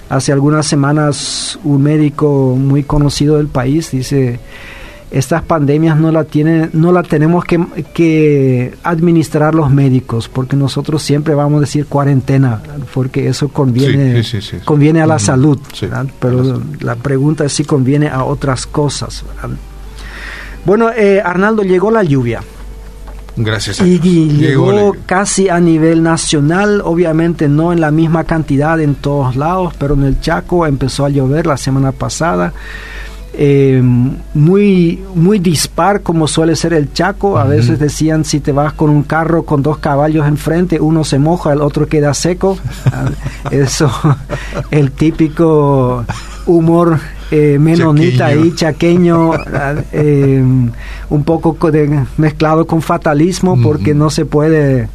hace 0.09 0.31
algunas 0.31 0.65
semanas 0.65 1.59
un 1.63 1.81
médico 1.83 2.55
muy 2.57 2.83
conocido 2.83 3.37
del 3.37 3.47
país, 3.47 3.91
dice, 3.91 4.39
estas 5.13 5.43
pandemias 5.43 5.95
no 5.95 6.11
la 6.11 6.23
tienen, 6.23 6.71
no 6.73 6.91
la 6.91 7.03
tenemos 7.03 7.45
que, 7.45 8.73
administrar 8.83 9.53
los 9.53 9.69
médicos, 9.69 10.27
porque 10.27 10.55
nosotros 10.55 11.03
siempre 11.03 11.35
vamos 11.35 11.57
a 11.57 11.61
decir 11.61 11.85
cuarentena, 11.85 12.61
porque 12.91 13.27
eso 13.27 13.47
conviene, 13.49 14.23
conviene 14.65 15.03
a 15.03 15.05
la 15.05 15.19
salud, 15.19 15.59
pero 16.19 16.59
la 16.81 16.95
pregunta 16.95 17.45
es 17.45 17.53
si 17.53 17.63
conviene 17.63 18.09
a 18.09 18.23
otras 18.23 18.65
cosas. 18.65 19.23
Bueno, 20.65 20.89
eh, 20.91 21.21
Arnaldo, 21.23 21.61
llegó 21.61 21.91
la 21.91 22.03
lluvia. 22.03 22.41
Gracias. 23.35 23.81
A 23.81 23.85
y, 23.85 23.99
llegó 23.99 24.95
casi 25.05 25.47
a 25.47 25.59
nivel 25.59 26.01
nacional, 26.01 26.81
obviamente 26.83 27.47
no 27.47 27.71
en 27.71 27.81
la 27.81 27.91
misma 27.91 28.23
cantidad 28.23 28.81
en 28.81 28.95
todos 28.95 29.35
lados, 29.35 29.75
pero 29.77 29.93
en 29.93 30.03
el 30.05 30.19
Chaco 30.21 30.65
empezó 30.65 31.05
a 31.05 31.09
llover 31.09 31.45
la 31.45 31.57
semana 31.57 31.91
pasada 31.91 32.51
eh, 33.33 33.81
muy, 34.33 35.03
muy 35.15 35.39
dispar 35.39 36.01
como 36.01 36.27
suele 36.27 36.55
ser 36.55 36.73
el 36.73 36.93
Chaco. 36.93 37.37
A 37.37 37.45
veces 37.45 37.79
decían 37.79 38.25
si 38.25 38.39
te 38.39 38.51
vas 38.51 38.73
con 38.73 38.89
un 38.89 39.03
carro 39.03 39.43
con 39.43 39.63
dos 39.63 39.79
caballos 39.79 40.27
enfrente, 40.27 40.79
uno 40.79 41.03
se 41.03 41.19
moja, 41.19 41.53
el 41.53 41.61
otro 41.61 41.87
queda 41.87 42.13
seco. 42.13 42.57
Eso, 43.51 43.91
el 44.71 44.91
típico 44.91 46.05
humor 46.45 46.99
eh, 47.31 47.57
menonita 47.59 48.35
y 48.35 48.53
chaqueño, 48.53 49.31
eh, 49.91 50.43
un 51.09 51.23
poco 51.23 51.57
mezclado 52.17 52.67
con 52.67 52.81
fatalismo 52.81 53.59
porque 53.61 53.95
no 53.95 54.11
se 54.11 54.25
puede 54.25 54.87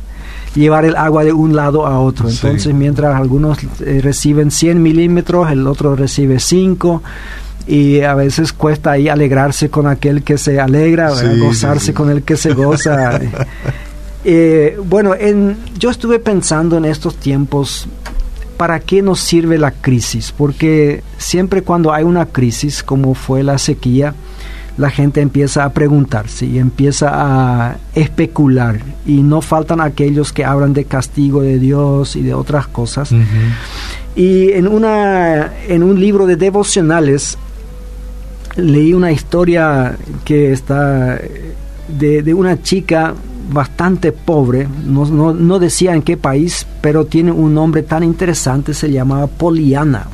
llevar 0.55 0.85
el 0.85 0.97
agua 0.97 1.25
de 1.25 1.33
un 1.33 1.57
lado 1.57 1.87
a 1.87 1.99
otro. 1.99 2.29
Entonces, 2.29 2.73
mientras 2.75 3.17
algunos 3.17 3.59
eh, 3.81 4.01
reciben 4.03 4.51
100 4.51 4.83
milímetros, 4.83 5.51
el 5.51 5.67
otro 5.67 5.97
recibe 5.97 6.39
5 6.39 7.03
y 7.69 8.01
a 8.01 8.15
veces 8.15 8.55
cuesta 8.55 8.93
ahí 8.93 9.09
alegrarse 9.09 9.69
con 9.69 9.87
aquel 9.87 10.23
que 10.23 10.39
se 10.39 10.59
alegra, 10.59 11.13
gozarse 11.39 11.93
con 11.93 12.09
el 12.11 12.23
que 12.23 12.39
se 12.39 12.55
goza. 12.55 13.21
eh, 14.25 14.79
bueno, 14.87 15.15
en, 15.15 15.59
yo 15.79 15.91
estuve 15.91 16.19
pensando 16.19 16.79
en 16.79 16.87
estos 16.87 17.17
tiempos, 17.17 17.87
¿para 18.57 18.81
qué 18.81 19.03
nos 19.03 19.21
sirve 19.21 19.59
la 19.59 19.73
crisis? 19.73 20.33
Porque 20.33 21.03
siempre 21.19 21.61
cuando 21.63 21.93
hay 21.93 22.05
una 22.05 22.25
crisis, 22.25 22.83
como 22.83 23.15
fue 23.15 23.43
la 23.43 23.59
sequía, 23.59 24.15
la 24.79 24.89
gente 24.89 25.21
empieza 25.21 25.65
a 25.65 25.73
preguntarse 25.75 26.47
y 26.47 26.59
empieza 26.59 27.11
a 27.13 27.77
especular 27.95 28.79
y 29.05 29.23
no 29.23 29.43
faltan 29.43 29.83
aquellos 29.83 30.33
que 30.33 30.45
hablan 30.45 30.73
de 30.73 30.85
castigo 30.85 31.43
de 31.43 31.59
Dios 31.59 32.17
y 32.17 32.23
de 32.23 32.33
otras 32.33 32.67
cosas. 32.67 33.11
Y 34.17 34.53
en, 34.53 34.69
una, 34.69 35.53
en 35.69 35.83
un 35.83 36.01
libro 36.01 36.27
de 36.27 36.37
devocionales 36.37 37.37
leí 38.59 38.93
una 38.93 39.13
historia 39.13 39.97
que 40.25 40.53
está 40.53 41.19
de, 41.89 42.35
una 42.35 42.63
chica 42.63 43.15
bastante 43.51 44.13
pobre, 44.13 44.69
no, 44.85 45.07
no, 45.07 45.33
no, 45.33 45.59
decía 45.59 45.95
en 45.95 46.03
qué 46.03 46.17
país, 46.17 46.67
pero 46.83 47.07
tiene 47.07 47.33
un 47.33 47.55
nombre 47.55 47.83
tan 47.83 48.03
interesante, 48.03 48.75
se 48.75 48.91
llamaba 48.91 49.27
Poliana. 49.27 50.07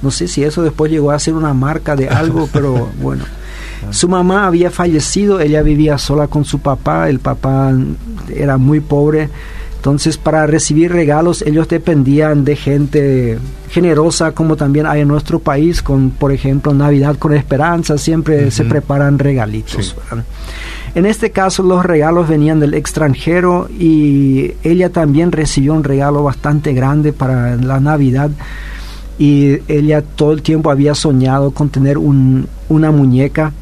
No 0.00 0.10
sé 0.10 0.28
si 0.28 0.42
eso 0.44 0.62
después 0.62 0.90
llegó 0.90 1.10
a 1.10 1.18
ser 1.18 1.34
una 1.34 1.54
marca 1.54 1.96
de 1.96 2.08
algo, 2.08 2.48
pero 2.52 2.88
bueno. 3.00 3.24
Su 3.90 4.08
mamá 4.08 4.46
había 4.46 4.70
fallecido, 4.70 5.40
ella 5.40 5.62
vivía 5.62 5.98
sola 5.98 6.26
con 6.26 6.46
su 6.46 6.60
papá, 6.60 7.10
el 7.10 7.18
papá 7.18 7.72
era 8.34 8.56
muy 8.56 8.80
pobre 8.80 9.28
entonces, 9.84 10.16
para 10.16 10.46
recibir 10.46 10.92
regalos, 10.92 11.42
ellos 11.42 11.68
dependían 11.68 12.42
de 12.42 12.56
gente 12.56 13.38
generosa, 13.68 14.32
como 14.32 14.56
también 14.56 14.86
hay 14.86 15.02
en 15.02 15.08
nuestro 15.08 15.40
país, 15.40 15.82
con, 15.82 16.08
por 16.08 16.32
ejemplo, 16.32 16.72
Navidad 16.72 17.16
con 17.18 17.34
Esperanza, 17.34 17.98
siempre 17.98 18.50
se 18.50 18.64
preparan 18.64 19.18
regalitos. 19.18 19.94
En 20.94 21.04
este 21.04 21.32
caso, 21.32 21.62
los 21.62 21.84
regalos 21.84 22.30
venían 22.30 22.60
del 22.60 22.72
extranjero 22.72 23.68
y 23.78 24.52
ella 24.62 24.88
también 24.88 25.32
recibió 25.32 25.74
un 25.74 25.84
regalo 25.84 26.22
bastante 26.22 26.72
grande 26.72 27.12
para 27.12 27.56
la 27.56 27.78
Navidad. 27.78 28.30
Y 29.18 29.58
ella 29.68 30.00
todo 30.00 30.32
el 30.32 30.40
tiempo 30.40 30.70
había 30.70 30.94
soñado 30.94 31.50
con 31.50 31.68
tener 31.68 31.98
una 31.98 32.90
muñeca. 32.90 33.52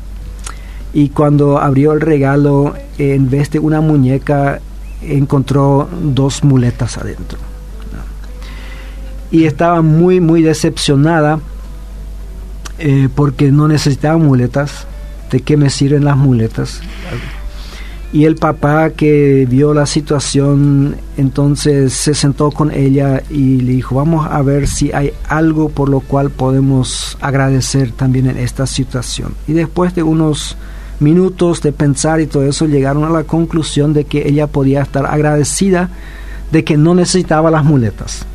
Y 0.94 1.08
cuando 1.08 1.58
abrió 1.58 1.92
el 1.94 2.00
regalo, 2.00 2.74
en 2.96 3.28
vez 3.28 3.50
de 3.50 3.58
una 3.58 3.80
muñeca, 3.80 4.60
encontró 5.04 5.88
dos 6.02 6.44
muletas 6.44 6.99
adentro. 6.99 7.38
Y 9.30 9.44
estaba 9.44 9.80
muy, 9.80 10.21
muy 10.21 10.42
decepcionada 10.42 11.40
eh, 12.78 13.09
porque 13.14 13.50
no 13.50 13.68
necesitaba 13.68 14.18
muletas. 14.18 14.87
¿De 15.30 15.40
qué 15.40 15.56
me 15.56 15.71
sirven 15.71 16.04
las 16.04 16.16
muletas? 16.16 16.82
Y 18.12 18.26
el 18.26 18.37
papá 18.37 18.90
que 18.90 19.47
vio 19.49 19.73
la 19.73 19.87
situación, 19.87 20.97
entonces 21.16 21.94
se 21.94 22.12
sentó 22.12 22.50
con 22.50 22.71
ella 22.71 23.23
y 23.30 23.62
le 23.62 23.73
dijo, 23.73 23.94
vamos 23.94 24.26
a 24.30 24.42
ver 24.42 24.68
si 24.68 24.92
hay 24.92 25.12
algo 25.26 25.71
por 25.71 25.88
lo 25.88 26.00
cual 26.00 26.28
podemos 26.28 27.16
agradecer 27.23 27.92
también 27.92 28.26
en 28.26 28.37
esta 28.37 28.66
situación. 28.66 29.35
Y 29.49 29.54
después 29.54 29.94
de 29.94 30.02
unos 30.02 30.59
minutos 31.02 31.61
de 31.61 31.73
pensar 31.73 32.21
y 32.21 32.26
todo 32.26 32.44
eso, 32.44 32.66
llegaron 32.66 33.04
a 33.04 33.11
la 33.11 33.25
conclusión 33.25 33.92
de 33.92 34.04
que 34.04 34.28
ella 34.28 34.47
podía 34.47 34.82
estar 34.82 35.04
agradecida 35.06 35.90
de 36.50 36.64
que 36.64 36.76
no 36.76 36.94
necesitaba 36.94 37.50
las 37.50 37.64
muletas. 37.64 38.26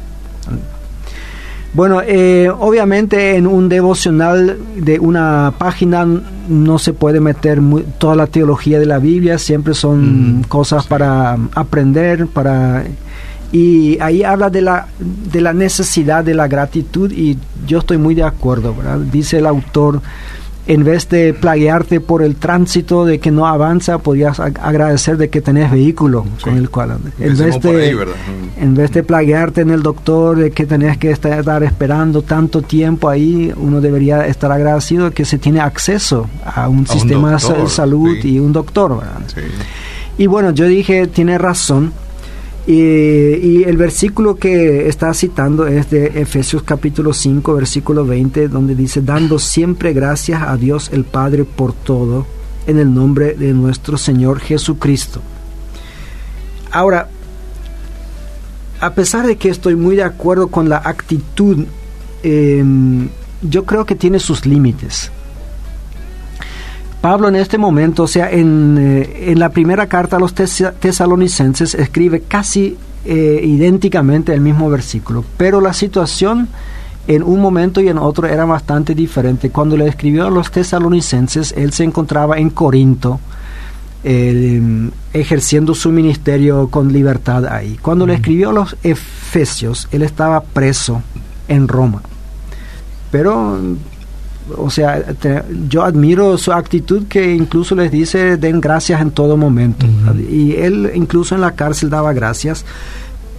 Bueno, 1.74 2.02
eh, 2.04 2.50
obviamente 2.60 3.36
en 3.36 3.46
un 3.46 3.70
devocional 3.70 4.58
de 4.78 5.00
una 5.00 5.54
página 5.58 6.08
no 6.48 6.80
se 6.80 6.94
puede 6.94 7.20
meter 7.20 7.62
toda 8.00 8.16
la 8.16 8.26
teología 8.26 8.80
de 8.80 8.86
la 8.86 9.00
Biblia, 9.00 9.38
siempre 9.38 9.74
son 9.74 10.44
cosas 10.48 10.88
para 10.88 11.38
aprender, 11.54 12.28
para 12.28 12.86
y 13.52 14.00
ahí 14.02 14.24
habla 14.24 14.50
de 14.50 14.62
la 14.62 14.88
de 15.00 15.40
la 15.40 15.54
necesidad 15.54 16.24
de 16.24 16.34
la 16.34 16.48
gratitud 16.48 17.12
y 17.12 17.38
yo 17.66 17.80
estoy 17.80 17.98
muy 17.98 18.16
de 18.16 18.24
acuerdo, 18.24 18.74
Dice 19.12 19.38
el 19.38 19.46
autor 19.46 20.02
en 20.68 20.84
vez 20.84 21.08
de 21.10 21.34
plaguearte 21.34 22.02
por 22.02 22.22
el 22.22 22.36
tránsito 22.36 23.06
de 23.06 23.20
que 23.20 23.32
no 23.32 23.48
avanza, 23.48 24.00
podías 24.00 24.40
agradecer 24.40 25.18
de 25.18 25.30
que 25.30 25.42
tenés 25.42 25.72
vehículo 25.72 26.26
con 26.42 26.58
el 26.58 26.70
cual 26.70 26.98
en 27.20 27.38
vez 27.38 27.62
de 27.62 27.98
en 28.60 28.76
vez 28.76 28.92
de 28.92 29.04
plaguearte 29.04 29.62
en 29.62 29.70
el 29.70 29.82
doctor 29.82 30.38
de 30.38 30.52
que 30.52 30.66
tenés 30.66 30.98
que 30.98 31.12
estar 31.12 31.64
esperando 31.64 32.22
tanto 32.22 32.62
tiempo 32.62 33.10
ahí, 33.10 33.54
uno 33.56 33.80
debería 33.80 34.28
estar 34.28 34.52
agradecido 34.52 35.06
de 35.06 35.12
que 35.12 35.26
se 35.26 35.38
tiene 35.38 35.62
acceso 35.62 36.30
a 36.46 36.68
un 36.68 36.86
sistema 36.86 37.32
de 37.32 37.68
salud 37.70 38.18
y 38.24 38.40
un 38.40 38.52
doctor. 38.52 39.02
Y 40.18 40.28
bueno, 40.28 40.52
yo 40.52 40.66
dije, 40.66 41.08
tiene 41.08 41.38
razón 41.38 41.94
y, 42.68 43.64
el 43.64 43.78
versículo 43.78 44.36
que 44.36 44.90
está 44.90 45.14
citando 45.14 45.68
es 45.68 45.90
de 45.90 46.08
Efesios 46.22 46.64
capítulo 46.64 47.14
5, 47.14 47.54
versículo 47.54 48.06
20, 48.06 48.50
donde 48.50 48.76
dice, 48.76 49.02
dando 49.02 49.40
siempre 49.40 49.94
gracias 49.94 50.42
a 50.42 50.58
Dios 50.58 50.90
el 50.92 51.06
Padre 51.06 51.46
por 51.46 51.72
todo, 51.72 52.28
en 52.66 52.78
el 52.78 52.94
nombre 52.94 53.36
de 53.36 53.54
nuestro 53.54 53.98
Señor 53.98 54.42
Jesucristo. 54.42 55.22
Ahora, 56.72 57.10
a 58.82 58.94
pesar 58.94 59.26
de 59.26 59.38
que 59.38 59.48
estoy 59.48 59.76
muy 59.76 59.96
de 59.96 60.04
acuerdo 60.04 60.50
con 60.50 60.68
la 60.68 60.82
actitud, 60.84 61.66
em, 62.22 63.08
yo 63.42 63.64
creo 63.64 63.86
que 63.86 63.96
tiene 63.96 64.20
sus 64.20 64.46
límites. 64.46 65.10
Pablo 67.01 67.27
en 67.27 67.36
este 67.36 67.58
momento, 67.58 68.04
o 68.04 68.08
sea, 68.08 68.32
en, 68.32 68.77
eh, 68.80 69.32
en 69.32 69.39
la 69.39 69.50
primera 69.50 69.88
carta 69.88 70.18
a 70.18 70.20
los 70.20 70.34
tesalonicenses 70.34 71.75
escribe 71.75 72.22
casi 72.22 72.77
eh, 73.06 73.39
idénticamente 73.44 74.34
el 74.34 74.42
mismo 74.42 74.70
versículo, 74.70 75.24
pero 75.38 75.62
la 75.62 75.74
situación 75.74 76.48
en 77.08 77.24
un 77.24 77.39
momento 77.39 77.80
y 77.80 77.88
en 77.88 77.98
otro 77.98 78.27
era 78.27 78.46
bastante 78.46 78.94
diferente. 78.94 79.50
Cuando 79.50 79.77
le 79.77 79.88
escribió 79.88 80.27
a 80.27 80.30
los 80.30 80.51
tesalonicenses, 80.51 81.54
él 81.56 81.72
se 81.72 81.86
encontraba 81.86 82.38
en 82.38 82.50
Corinto, 82.50 83.20
ejerciendo 85.13 85.74
su 85.74 85.92
ministerio 85.92 86.70
con 86.70 86.94
libertad 86.94 87.46
ahí. 87.46 87.77
Cuando 87.82 88.06
le 88.06 88.13
escribió 88.13 88.50
a 88.50 88.54
los 88.54 88.77
efesios, 88.84 89.88
él 89.92 90.01
estaba 90.01 90.42
preso 90.42 91.01
en 91.48 91.68
Roma. 91.68 92.01
Pero 93.12 93.60
o 94.56 94.70
sea, 94.70 95.04
yo 95.68 95.84
admiro 95.84 96.38
su 96.38 96.51
actitud 96.51 97.08
que 97.08 97.34
incluso 97.34 97.75
les 97.75 97.92
dice 97.92 98.38
den 98.38 98.62
gracias 98.62 99.01
en 99.01 99.12
todo 99.12 99.38
momento. 99.38 99.86
Y 100.30 100.56
él 100.56 100.92
incluso 100.96 101.36
en 101.36 101.42
la 101.42 101.51
cárcel 101.56 101.89
daba 101.89 102.13
gracias. 102.13 102.66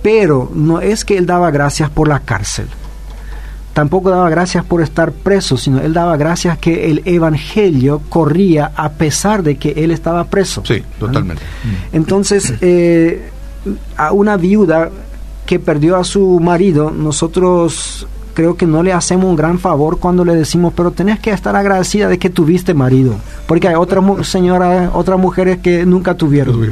Pero 0.03 0.51
no 0.55 0.81
es 0.81 1.05
que 1.05 1.19
él 1.19 1.27
daba 1.27 1.51
gracias 1.51 1.91
por 1.91 2.09
la 2.09 2.21
cárcel. 2.21 2.67
Tampoco 3.73 4.11
daba 4.11 4.29
gracias 4.29 4.65
por 4.65 4.83
estar 4.83 5.13
preso, 5.13 5.57
sino 5.57 5.81
él 5.81 5.93
daba 5.93 6.17
gracias 6.17 6.59
que 6.59 6.91
el 6.91 7.03
evangelio 7.05 8.03
corría 8.09 8.73
a 8.75 8.91
pesar 8.91 9.43
de 9.43 9.57
que 9.57 9.71
él 9.77 9.91
estaba 9.91 10.25
preso. 10.25 10.63
Sí, 10.65 10.83
totalmente. 10.99 11.43
Entonces, 11.93 12.55
eh, 12.61 13.31
a 13.97 14.13
una 14.13 14.37
viuda 14.37 14.91
que 15.47 15.59
perdió 15.61 15.97
a 15.97 16.05
su 16.05 16.41
marido, 16.41 16.91
nosotros 16.91 18.07
creo 18.39 18.57
que 18.57 18.67
no 18.67 18.85
le 18.85 18.93
hacemos 18.93 19.25
un 19.25 19.35
gran 19.35 19.59
favor 19.59 19.99
cuando 19.99 20.25
le 20.25 20.33
decimos, 20.37 20.73
pero 20.77 20.93
tenés 20.93 21.19
que 21.19 21.33
estar 21.33 21.57
agradecida 21.57 22.07
de 22.07 22.21
que 22.21 22.31
tuviste 22.31 22.73
marido, 22.73 23.17
porque 23.49 23.67
hay 23.67 23.75
otras 23.75 24.29
señoras, 24.29 24.93
otras 24.95 25.19
mujeres 25.19 25.59
que 25.59 25.85
nunca 25.85 26.15
tuvieron. 26.15 26.71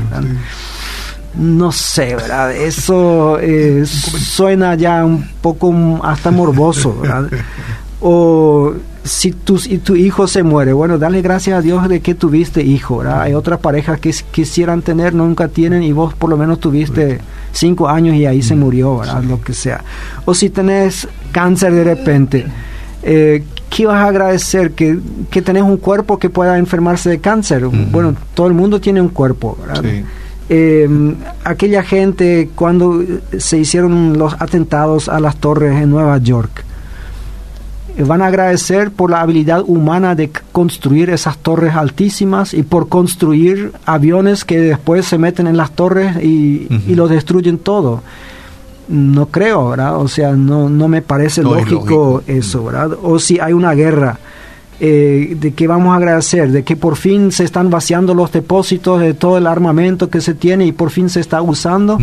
No 1.34 1.72
sé, 1.72 2.14
¿verdad? 2.14 2.54
Eso 2.54 3.40
eh, 3.40 3.84
suena 3.84 4.76
ya 4.76 5.04
un 5.04 5.28
poco 5.42 5.74
hasta 6.04 6.30
morboso, 6.30 7.00
¿verdad? 7.00 7.28
O 8.00 8.74
si 9.06 9.32
tu, 9.32 9.58
y 9.64 9.78
tu 9.78 9.96
hijo 9.96 10.26
se 10.26 10.42
muere, 10.42 10.72
bueno, 10.72 10.98
dale 10.98 11.22
gracias 11.22 11.58
a 11.58 11.62
Dios 11.62 11.88
de 11.88 12.00
que 12.00 12.14
tuviste 12.14 12.62
hijo, 12.62 12.98
¿verdad? 12.98 13.22
Hay 13.22 13.34
otras 13.34 13.60
parejas 13.60 13.98
que 14.00 14.14
quisieran 14.30 14.82
tener, 14.82 15.14
nunca 15.14 15.48
tienen 15.48 15.82
y 15.82 15.92
vos 15.92 16.14
por 16.14 16.30
lo 16.30 16.36
menos 16.36 16.60
tuviste 16.60 17.20
cinco 17.52 17.88
años 17.88 18.16
y 18.16 18.26
ahí 18.26 18.42
se 18.42 18.54
mm, 18.54 18.58
murió, 18.58 18.98
¿verdad? 18.98 19.22
Lo 19.22 19.40
que 19.40 19.52
sea. 19.52 19.82
O 20.24 20.34
si 20.34 20.50
tenés 20.50 21.08
cáncer 21.32 21.72
de 21.72 21.84
repente, 21.84 22.46
eh, 23.02 23.44
¿qué 23.70 23.86
vas 23.86 24.04
a 24.04 24.08
agradecer? 24.08 24.72
Que, 24.72 24.98
que 25.30 25.42
tenés 25.42 25.62
un 25.62 25.76
cuerpo 25.76 26.18
que 26.18 26.28
pueda 26.28 26.58
enfermarse 26.58 27.08
de 27.08 27.18
cáncer. 27.20 27.66
Bueno, 27.66 28.14
todo 28.34 28.46
el 28.46 28.54
mundo 28.54 28.80
tiene 28.80 29.00
un 29.00 29.08
cuerpo, 29.08 29.56
¿verdad? 29.60 29.84
Eh, 30.48 30.88
aquella 31.42 31.82
gente 31.82 32.50
cuando 32.54 33.02
se 33.36 33.58
hicieron 33.58 34.16
los 34.16 34.34
atentados 34.34 35.08
a 35.08 35.18
las 35.18 35.36
torres 35.36 35.82
en 35.82 35.90
Nueva 35.90 36.18
York, 36.18 36.64
van 38.04 38.20
a 38.22 38.26
agradecer 38.26 38.90
por 38.90 39.10
la 39.10 39.20
habilidad 39.22 39.62
humana 39.66 40.14
de 40.14 40.30
construir 40.52 41.10
esas 41.10 41.38
torres 41.38 41.74
altísimas 41.74 42.52
y 42.52 42.62
por 42.62 42.88
construir 42.88 43.72
aviones 43.86 44.44
que 44.44 44.60
después 44.60 45.06
se 45.06 45.18
meten 45.18 45.46
en 45.46 45.56
las 45.56 45.70
torres 45.72 46.22
y, 46.22 46.68
los 46.88 47.10
destruyen 47.10 47.58
todo. 47.58 48.02
No 48.88 49.26
creo, 49.26 49.70
¿verdad? 49.70 49.96
O 49.98 50.08
sea, 50.08 50.32
no, 50.32 50.68
no 50.68 50.88
me 50.88 51.02
parece 51.02 51.42
lógico, 51.42 52.22
eso, 52.26 52.64
¿verdad? 52.64 52.92
O 53.02 53.18
si 53.18 53.40
hay 53.40 53.52
una 53.52 53.72
guerra, 53.72 54.18
eh, 54.78 55.36
¿de 55.40 55.54
qué 55.54 55.66
vamos 55.66 55.92
a 55.92 55.96
agradecer? 55.96 56.50
De 56.52 56.62
que 56.62 56.76
por 56.76 56.96
fin 56.96 57.32
se 57.32 57.44
están 57.44 57.70
vaciando 57.70 58.14
los 58.14 58.30
depósitos 58.30 59.00
de 59.00 59.14
todo 59.14 59.38
el 59.38 59.46
armamento 59.46 60.10
que 60.10 60.20
se 60.20 60.34
tiene 60.34 60.66
y 60.66 60.72
por 60.72 60.90
fin 60.90 61.08
se 61.08 61.20
está 61.20 61.40
usando. 61.40 61.98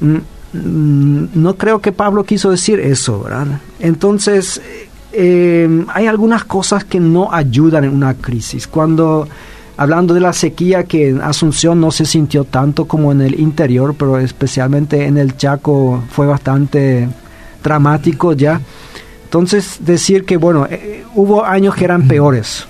Mm, 0.00 0.16
mm, 0.52 1.28
no 1.34 1.54
creo 1.56 1.80
que 1.80 1.92
Pablo 1.92 2.24
quiso 2.24 2.50
decir 2.50 2.80
eso, 2.80 3.22
¿verdad? 3.22 3.60
Entonces, 3.78 4.60
eh, 5.12 5.84
hay 5.92 6.06
algunas 6.06 6.44
cosas 6.44 6.84
que 6.84 7.00
no 7.00 7.32
ayudan 7.32 7.84
en 7.84 7.94
una 7.94 8.14
crisis. 8.14 8.66
Cuando, 8.66 9.28
hablando 9.76 10.14
de 10.14 10.20
la 10.20 10.32
sequía, 10.32 10.84
que 10.84 11.08
en 11.08 11.20
Asunción 11.20 11.80
no 11.80 11.90
se 11.90 12.04
sintió 12.04 12.44
tanto 12.44 12.86
como 12.86 13.12
en 13.12 13.20
el 13.20 13.38
interior, 13.40 13.94
pero 13.98 14.18
especialmente 14.18 15.06
en 15.06 15.16
el 15.16 15.36
Chaco 15.36 16.02
fue 16.10 16.26
bastante 16.26 17.08
dramático 17.62 18.32
ya. 18.32 18.60
Entonces, 19.24 19.78
decir 19.80 20.24
que, 20.24 20.36
bueno, 20.36 20.66
eh, 20.70 21.04
hubo 21.14 21.44
años 21.44 21.74
que 21.74 21.84
eran 21.84 22.08
peores. 22.08 22.66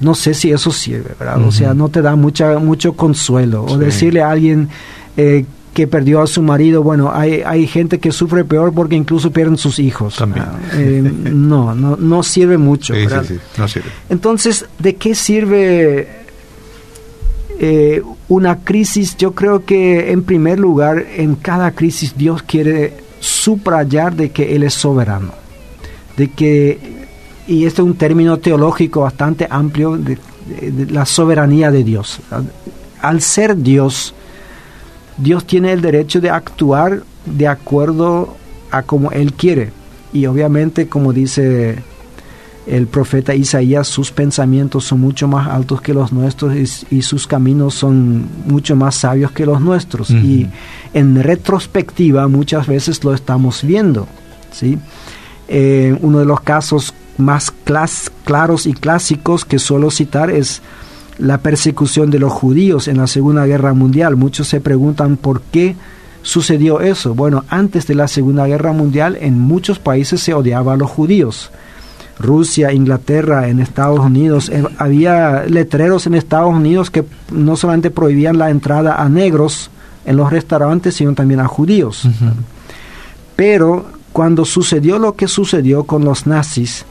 No 0.00 0.14
sé 0.14 0.32
si 0.32 0.52
eso 0.52 0.70
sirve, 0.70 1.14
¿verdad? 1.18 1.42
O 1.42 1.50
sea, 1.50 1.74
no 1.74 1.88
te 1.88 2.02
da 2.02 2.14
mucha, 2.14 2.58
mucho 2.60 2.92
consuelo. 2.92 3.64
O 3.64 3.76
decirle 3.78 4.22
a 4.22 4.30
alguien 4.30 4.68
eh, 5.16 5.44
que 5.78 5.86
perdió 5.86 6.20
a 6.20 6.26
su 6.26 6.42
marido, 6.42 6.82
bueno, 6.82 7.12
hay, 7.14 7.42
hay 7.46 7.68
gente 7.68 8.00
que 8.00 8.10
sufre 8.10 8.44
peor 8.44 8.74
porque 8.74 8.96
incluso 8.96 9.30
pierden 9.30 9.56
sus 9.56 9.78
hijos. 9.78 10.16
También. 10.16 10.44
Ah, 10.44 10.58
eh, 10.72 11.00
no, 11.32 11.72
no, 11.72 11.96
no 11.96 12.24
sirve 12.24 12.58
mucho. 12.58 12.94
Sí, 12.94 13.06
sí, 13.06 13.14
sí, 13.28 13.38
no 13.56 13.68
sirve. 13.68 13.86
Entonces, 14.08 14.66
¿de 14.80 14.96
qué 14.96 15.14
sirve 15.14 16.08
eh, 17.60 18.02
una 18.26 18.64
crisis? 18.64 19.16
Yo 19.16 19.36
creo 19.36 19.64
que 19.64 20.10
en 20.10 20.24
primer 20.24 20.58
lugar, 20.58 21.06
en 21.16 21.36
cada 21.36 21.70
crisis 21.70 22.18
Dios 22.18 22.42
quiere 22.42 22.94
subrayar 23.20 24.16
de 24.16 24.32
que 24.32 24.56
Él 24.56 24.64
es 24.64 24.74
soberano, 24.74 25.30
de 26.16 26.26
que, 26.26 27.06
y 27.46 27.66
este 27.66 27.82
es 27.82 27.86
un 27.86 27.94
término 27.94 28.38
teológico 28.38 29.02
bastante 29.02 29.46
amplio, 29.48 29.96
de 29.96 30.18
la 30.90 31.06
soberanía 31.06 31.70
de 31.70 31.84
Dios. 31.84 32.18
Al 33.00 33.20
ser 33.20 33.56
Dios, 33.56 34.12
Dios 35.18 35.44
tiene 35.44 35.72
el 35.72 35.80
derecho 35.80 36.20
de 36.20 36.30
actuar 36.30 37.02
de 37.26 37.48
acuerdo 37.48 38.36
a 38.70 38.82
como 38.82 39.10
Él 39.10 39.32
quiere. 39.32 39.72
Y 40.12 40.26
obviamente, 40.26 40.88
como 40.88 41.12
dice 41.12 41.82
el 42.66 42.86
profeta 42.86 43.34
Isaías, 43.34 43.88
sus 43.88 44.12
pensamientos 44.12 44.84
son 44.84 45.00
mucho 45.00 45.26
más 45.26 45.48
altos 45.48 45.80
que 45.80 45.94
los 45.94 46.12
nuestros 46.12 46.54
y, 46.90 47.02
sus 47.02 47.26
caminos 47.26 47.74
son 47.74 48.28
mucho 48.46 48.76
más 48.76 48.94
sabios 48.94 49.32
que 49.32 49.46
los 49.46 49.60
nuestros. 49.60 50.10
Y 50.10 50.46
en 50.92 51.22
retrospectiva 51.22 52.28
muchas 52.28 52.66
veces 52.66 53.02
lo 53.04 53.14
estamos 53.14 53.62
viendo. 53.62 54.06
¿sí? 54.52 54.78
Eh, 55.48 55.96
uno 56.02 56.18
de 56.18 56.26
los 56.26 56.40
casos 56.40 56.92
más 57.16 57.52
claros 58.24 58.66
y 58.66 58.74
clásicos 58.74 59.44
que 59.44 59.58
suelo 59.58 59.90
citar 59.90 60.30
es 60.30 60.62
la 61.18 61.38
persecución 61.38 62.10
de 62.10 62.18
los 62.18 62.32
judíos 62.32 62.88
en 62.88 62.98
la 62.98 63.06
Segunda 63.06 63.46
Guerra 63.46 63.74
Mundial. 63.74 64.16
Muchos 64.16 64.48
se 64.48 64.60
preguntan 64.60 65.16
por 65.16 65.40
qué 65.42 65.76
sucedió 66.22 66.80
eso. 66.80 67.14
Bueno, 67.14 67.44
antes 67.48 67.86
de 67.86 67.94
la 67.94 68.08
Segunda 68.08 68.46
Guerra 68.46 68.72
Mundial 68.72 69.16
en 69.20 69.38
muchos 69.38 69.78
países 69.78 70.20
se 70.20 70.34
odiaba 70.34 70.74
a 70.74 70.76
los 70.76 70.90
judíos. 70.90 71.50
Rusia, 72.18 72.72
Inglaterra, 72.72 73.48
en 73.48 73.60
Estados 73.60 74.00
Unidos, 74.00 74.48
eh, 74.48 74.64
había 74.78 75.44
letreros 75.46 76.06
en 76.06 76.14
Estados 76.14 76.52
Unidos 76.52 76.90
que 76.90 77.04
no 77.30 77.56
solamente 77.56 77.90
prohibían 77.90 78.38
la 78.38 78.50
entrada 78.50 78.96
a 78.96 79.08
negros 79.08 79.70
en 80.04 80.16
los 80.16 80.30
restaurantes, 80.30 80.96
sino 80.96 81.14
también 81.14 81.40
a 81.40 81.46
judíos. 81.46 82.08
Pero 83.36 83.86
cuando 84.12 84.44
sucedió 84.44 84.98
lo 84.98 85.14
que 85.14 85.28
sucedió 85.28 85.84
con 85.84 86.04
los 86.04 86.26
nazis, 86.26 86.84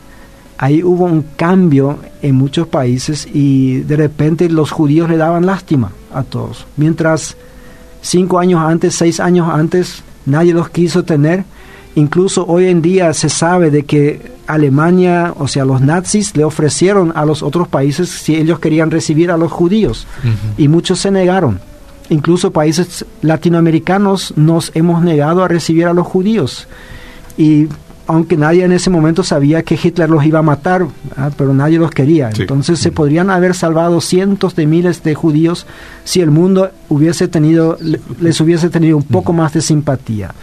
ahí 0.57 0.83
hubo 0.83 1.05
un 1.05 1.23
cambio 1.35 1.99
en 2.21 2.35
muchos 2.35 2.67
países 2.67 3.27
y 3.31 3.79
de 3.81 3.95
repente 3.95 4.49
los 4.49 4.71
judíos 4.71 5.09
le 5.09 5.17
daban 5.17 5.45
lástima 5.45 5.91
a 6.13 6.23
todos. 6.23 6.65
Mientras 6.77 7.35
cinco 8.01 8.39
años 8.39 8.61
antes, 8.61 8.95
seis 8.95 9.19
años 9.19 9.49
antes, 9.51 10.03
nadie 10.25 10.53
los 10.53 10.69
quiso 10.69 11.03
tener. 11.03 11.43
Incluso 11.95 12.45
hoy 12.45 12.67
en 12.67 12.81
día 12.81 13.13
se 13.13 13.29
sabe 13.29 13.71
de 13.71 13.83
que 13.83 14.37
Alemania, 14.45 15.33
o 15.37 15.47
sea, 15.47 15.65
los 15.65 15.81
nazis 15.81 16.35
le 16.37 16.43
ofrecieron 16.43 17.11
a 17.15 17.25
los 17.25 17.43
otros 17.43 17.67
países 17.67 18.09
si 18.09 18.35
ellos 18.35 18.59
querían 18.59 18.91
recibir 18.91 19.31
a 19.31 19.37
los 19.37 19.51
judíos 19.51 20.07
y 20.57 20.67
muchos 20.67 20.99
se 20.99 21.11
negaron. 21.11 21.59
Incluso 22.09 22.51
países 22.51 23.05
latinoamericanos 23.21 24.33
nos 24.37 24.71
hemos 24.75 25.03
negado 25.03 25.43
a 25.43 25.47
recibir 25.47 25.87
a 25.87 25.93
los 25.93 26.07
judíos. 26.07 26.67
Y 27.37 27.67
aunque 28.07 28.37
nadie 28.37 28.63
en 28.63 28.71
ese 28.71 28.89
momento 28.89 29.21
sabía 29.21 29.63
que 29.63 29.77
Hitler 29.81 30.09
los 30.09 30.25
iba 30.25 30.39
a 30.39 30.43
matar, 30.43 30.87
pero 31.37 31.53
nadie 31.53 31.77
los 31.77 31.91
quería. 31.91 32.29
Entonces 32.35 32.79
se 32.79 32.91
podrían 32.91 33.29
haber 33.29 33.53
salvado 33.53 33.99
cientos 33.99 34.55
de 34.55 34.65
miles 34.65 35.03
de 35.03 35.13
judíos 35.13 35.67
si 36.05 36.21
el 36.21 36.31
mundo 36.31 36.71
hubiese 36.87 37.27
tenido, 37.27 37.77
les 38.19 38.39
hubiese 38.39 38.69
tenido 38.69 38.95
un 38.95 39.03
poco 39.03 39.33
más 39.33 39.53
de 39.53 39.61
simpatía. 39.61 40.33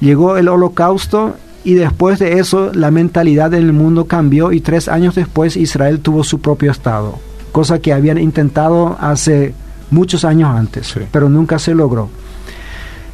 Llegó 0.00 0.36
el 0.36 0.48
holocausto 0.48 1.36
y 1.64 1.74
después 1.74 2.18
de 2.18 2.38
eso 2.38 2.70
la 2.74 2.90
mentalidad 2.90 3.52
en 3.54 3.62
el 3.62 3.72
mundo 3.72 4.06
cambió 4.06 4.52
y 4.52 4.60
tres 4.60 4.88
años 4.88 5.14
después 5.14 5.56
Israel 5.56 6.00
tuvo 6.00 6.22
su 6.22 6.40
propio 6.40 6.70
Estado, 6.70 7.18
cosa 7.50 7.78
que 7.78 7.94
habían 7.94 8.18
intentado 8.18 8.96
hace 9.00 9.54
muchos 9.90 10.24
años 10.24 10.54
antes, 10.54 10.94
pero 11.10 11.30
nunca 11.30 11.58
se 11.58 11.74
logró. 11.74 12.10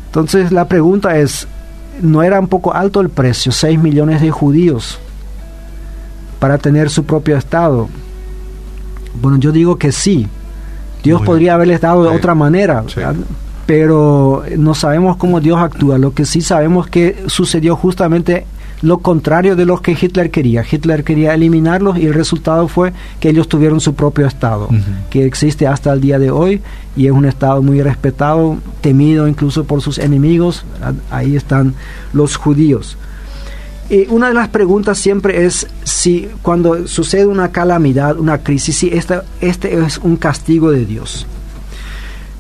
Entonces 0.07 0.51
la 0.51 0.67
pregunta 0.67 1.19
es, 1.19 1.47
no 2.03 2.23
era 2.23 2.41
un 2.41 2.49
poco 2.49 2.75
alto 2.75 3.01
el 3.01 3.09
precio, 3.09 3.53
6 3.53 3.79
millones 3.79 4.21
de 4.21 4.31
judíos 4.31 4.99
para 6.39 6.59
tener 6.59 6.91
su 6.91 7.05
propio 7.05 7.37
Estado. 7.37 7.89
Bueno, 9.21 9.39
yo 9.39 9.53
digo 9.53 9.77
que 9.77 9.93
sí. 9.93 10.29
Dios 11.03 11.23
podría 11.23 11.55
haberles 11.55 11.81
dado 11.81 12.03
de 12.03 12.17
otra 12.17 12.35
manera, 12.35 12.85
pero 13.65 14.43
no 14.57 14.75
sabemos 14.75 15.17
cómo 15.17 15.41
Dios 15.41 15.59
actúa. 15.59 15.99
Lo 15.99 16.13
que 16.15 16.25
sí 16.25 16.41
sabemos 16.41 16.89
que 16.89 17.25
sucedió 17.29 17.77
justamente 17.77 18.47
lo 18.83 18.99
contrario 18.99 19.57
de 19.57 19.65
lo 19.65 19.81
que 19.81 19.97
Hitler 20.01 20.31
quería. 20.31 20.65
Hitler 20.71 21.05
quería 21.05 21.35
eliminarlos 21.35 21.99
y 21.99 22.07
el 22.07 22.15
resultado 22.15 22.69
fue 22.69 22.93
que 23.21 23.31
ellos 23.31 23.49
tuvieron 23.49 23.81
su 23.81 23.95
propio 23.95 24.27
Estado, 24.27 24.69
que 25.11 25.25
existe 25.25 25.67
hasta 25.67 25.93
el 25.93 26.01
día 26.01 26.19
de 26.19 26.31
hoy 26.31 26.61
y 26.97 27.07
es 27.07 27.13
un 27.13 27.25
Estado 27.25 27.63
muy 27.63 27.83
respetado, 27.83 28.59
temido 28.81 29.29
incluso 29.29 29.65
por 29.65 29.83
sus 29.83 29.99
enemigos. 29.99 30.65
Ahí 31.11 31.37
están 31.37 31.75
los 32.13 32.37
judíos. 32.37 32.97
Y 33.89 34.09
una 34.09 34.29
de 34.29 34.35
las 34.35 34.49
preguntas 34.49 34.99
siempre 34.99 35.45
es 35.45 35.67
si 35.85 36.29
cuando 36.43 36.89
sucede 36.89 37.27
una 37.27 37.53
calamidad, 37.53 38.19
una 38.19 38.39
crisis, 38.39 38.77
si 38.77 38.89
esta, 38.89 39.25
este 39.41 39.79
es 39.79 39.99
un 39.99 40.17
castigo 40.17 40.73
de 40.73 40.85
Dios. 40.85 41.27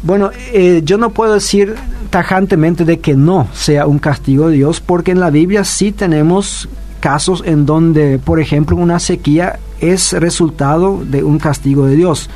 Bueno, 0.07 0.31
eh, 0.53 0.83
yo 0.85 0.99
no 0.99 1.11
puedo 1.11 1.35
decir 1.35 1.75
tajantemente 2.11 2.85
de 2.85 3.01
que 3.01 3.16
no 3.16 3.49
sea 3.53 3.88
un 3.88 3.99
castigo 3.99 4.49
de 4.49 4.55
Dios, 4.55 4.81
porque 4.81 5.11
en 5.11 5.19
la 5.19 5.31
Biblia 5.31 5.64
sí 5.64 5.90
tenemos 5.90 6.69
casos 7.01 7.42
en 7.45 7.66
donde, 7.66 8.21
por 8.21 8.38
ejemplo, 8.38 8.77
una 8.77 9.01
sequía 9.01 9.59
es 9.81 10.12
resultado 10.12 11.03
de 11.05 11.25
un 11.25 11.40
castigo 11.40 11.87
de 11.87 11.97
Dios. 11.97 12.31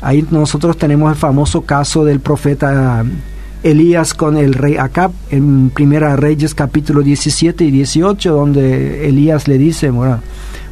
Ahí 0.00 0.26
nosotros 0.30 0.78
tenemos 0.78 1.12
el 1.12 1.18
famoso 1.18 1.60
caso 1.60 2.02
del 2.06 2.20
profeta 2.20 3.04
Elías 3.62 4.14
con 4.14 4.38
el 4.38 4.54
rey 4.54 4.78
Acab 4.78 5.12
en 5.30 5.68
Primera 5.68 6.16
Reyes 6.16 6.54
capítulo 6.54 7.02
17 7.02 7.62
y 7.62 7.70
18, 7.70 8.32
donde 8.32 9.06
Elías 9.06 9.48
le 9.48 9.58
dice, 9.58 9.90
bueno, 9.90 10.20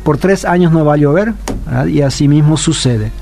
por 0.03 0.16
tres 0.16 0.46
años 0.46 0.72
no 0.72 0.87
va 0.87 0.94
a 0.94 0.96
llover, 0.96 1.35
y 1.87 2.00
así 2.00 2.29
mismo 2.29 2.57
sucede. 2.57 3.12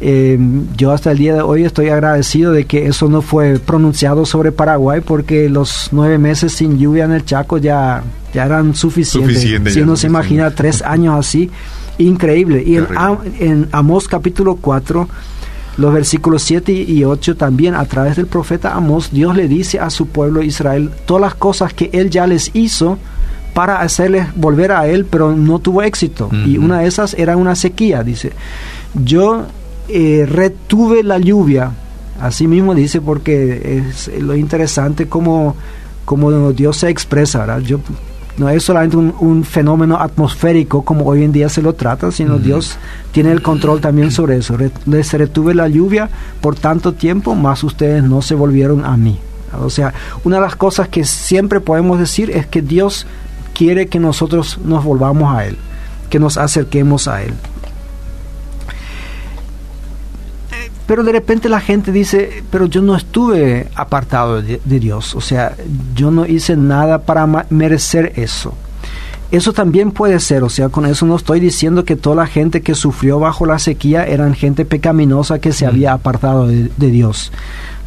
Eh, 0.00 0.38
yo 0.76 0.92
hasta 0.92 1.12
el 1.12 1.18
día 1.18 1.34
de 1.34 1.40
hoy 1.40 1.64
estoy 1.64 1.88
agradecido 1.88 2.52
de 2.52 2.66
que 2.66 2.86
eso 2.86 3.08
no 3.08 3.22
fue 3.22 3.58
pronunciado 3.58 4.26
sobre 4.26 4.52
Paraguay 4.52 5.00
porque 5.00 5.48
los 5.48 5.88
nueve 5.90 6.18
meses 6.18 6.52
sin 6.52 6.78
lluvia 6.78 7.04
en 7.04 7.12
el 7.12 7.24
Chaco 7.24 7.56
ya, 7.56 8.02
ya 8.34 8.44
eran 8.44 8.74
suficientes. 8.74 9.40
si 9.72 9.80
uno 9.80 9.96
se 9.96 10.06
imagina 10.06 10.50
tres 10.50 10.82
años 10.82 11.18
así, 11.18 11.50
increíble. 11.96 12.62
Y 12.66 12.76
en, 12.76 12.86
en 13.38 13.68
Amós 13.72 14.06
capítulo 14.06 14.56
4 14.56 15.08
los 15.78 15.92
versículos 15.92 16.42
7 16.42 16.72
y 16.72 17.04
8 17.04 17.36
también 17.36 17.74
a 17.74 17.84
través 17.84 18.16
del 18.16 18.26
profeta 18.26 18.74
Amós, 18.74 19.10
Dios 19.12 19.36
le 19.36 19.46
dice 19.46 19.78
a 19.78 19.90
su 19.90 20.06
pueblo 20.06 20.42
Israel 20.42 20.90
todas 21.04 21.20
las 21.20 21.34
cosas 21.34 21.74
que 21.74 21.90
él 21.92 22.08
ya 22.08 22.26
les 22.26 22.50
hizo 22.54 22.98
para 23.52 23.80
hacerles 23.80 24.26
volver 24.36 24.72
a 24.72 24.86
él, 24.86 25.06
pero 25.06 25.34
no 25.34 25.58
tuvo 25.58 25.82
éxito. 25.82 26.28
Y 26.44 26.58
una 26.58 26.80
de 26.80 26.88
esas 26.88 27.14
era 27.14 27.38
una 27.38 27.54
sequía, 27.54 28.02
dice. 28.02 28.32
Yo 28.92 29.46
eh, 29.88 30.26
retuve 30.28 31.02
la 31.02 31.18
lluvia, 31.18 31.72
así 32.20 32.46
mismo 32.46 32.74
dice, 32.74 33.00
porque 33.00 33.78
es 33.78 34.10
lo 34.20 34.36
interesante 34.36 35.08
como, 35.08 35.56
como 36.04 36.52
Dios 36.52 36.78
se 36.78 36.88
expresa, 36.88 37.40
¿verdad? 37.40 37.60
Yo 37.60 37.80
no 38.38 38.50
es 38.50 38.64
solamente 38.64 38.96
un, 38.96 39.44
fenómeno 39.44 39.96
atmosférico 39.96 40.82
como 40.82 41.06
hoy 41.06 41.22
en 41.22 41.32
día 41.32 41.48
se 41.48 41.62
lo 41.62 41.74
trata, 41.74 42.12
sino 42.12 42.38
Dios 42.38 42.76
tiene 43.12 43.32
el 43.32 43.42
control 43.42 43.80
también 43.80 44.10
sobre 44.10 44.36
eso. 44.36 44.56
Les 44.84 45.12
retuve 45.14 45.54
la 45.54 45.68
lluvia 45.68 46.10
por 46.40 46.54
tanto 46.54 46.92
tiempo, 46.92 47.34
más 47.34 47.64
ustedes 47.64 48.02
no 48.02 48.20
se 48.20 48.34
volvieron 48.34 48.84
a 48.84 48.96
mí. 48.96 49.18
O 49.62 49.70
sea, 49.70 49.94
una 50.24 50.36
de 50.36 50.42
las 50.42 50.56
cosas 50.56 50.88
que 50.88 51.04
siempre 51.04 51.60
podemos 51.60 51.98
decir 51.98 52.30
es 52.30 52.46
que 52.46 52.60
Dios 52.60 53.06
quiere 53.54 53.86
que 53.86 53.98
nosotros 53.98 54.58
nos 54.62 54.84
volvamos 54.84 55.34
a 55.34 55.46
Él, 55.46 55.56
que 56.10 56.18
nos 56.18 56.36
acerquemos 56.36 57.08
a 57.08 57.22
Él. 57.22 57.32
Pero 60.86 61.02
de 61.02 61.12
repente 61.12 61.48
la 61.48 61.60
gente 61.60 61.90
dice, 61.90 62.44
pero 62.50 62.66
yo 62.66 62.80
no 62.80 62.94
estuve 62.94 63.68
apartado 63.74 64.40
de, 64.40 64.60
Dios, 64.64 65.16
o 65.16 65.20
sea, 65.20 65.56
yo 65.96 66.12
no 66.12 66.26
hice 66.26 66.56
nada 66.56 67.02
para 67.02 67.26
merecer 67.50 68.12
eso. 68.16 68.54
Eso 69.32 69.52
también 69.52 69.90
puede 69.90 70.20
ser, 70.20 70.44
o 70.44 70.48
sea, 70.48 70.68
con 70.68 70.86
eso 70.86 71.04
no 71.04 71.16
estoy 71.16 71.40
diciendo 71.40 71.84
que 71.84 71.96
toda 71.96 72.14
la 72.14 72.26
gente 72.28 72.60
que 72.60 72.76
sufrió 72.76 73.18
bajo 73.18 73.44
la 73.44 73.58
sequía 73.58 74.06
eran 74.06 74.34
gente 74.34 74.64
pecaminosa 74.64 75.40
que 75.40 75.52
se 75.52 75.66
había 75.66 75.92
apartado 75.92 76.46
de, 76.46 76.70
Dios. 76.78 77.32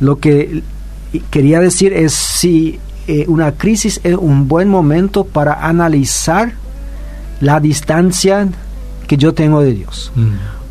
Lo 0.02 0.18
que 0.18 0.64
quería 1.30 1.62
decir 1.62 1.94
es 1.94 2.12
si 2.12 2.80
eh, 3.08 3.24
una 3.30 3.54
crisis 3.54 4.02
es 4.04 4.18
un 4.18 4.50
buen 4.50 4.68
momento 4.68 5.24
para 5.24 5.66
analizar 5.66 6.52
la 7.40 7.62
distancia 7.62 8.50
que 9.08 9.16
yo 9.16 9.34
tengo 9.34 9.62
de 9.62 9.74
Dios 9.74 10.12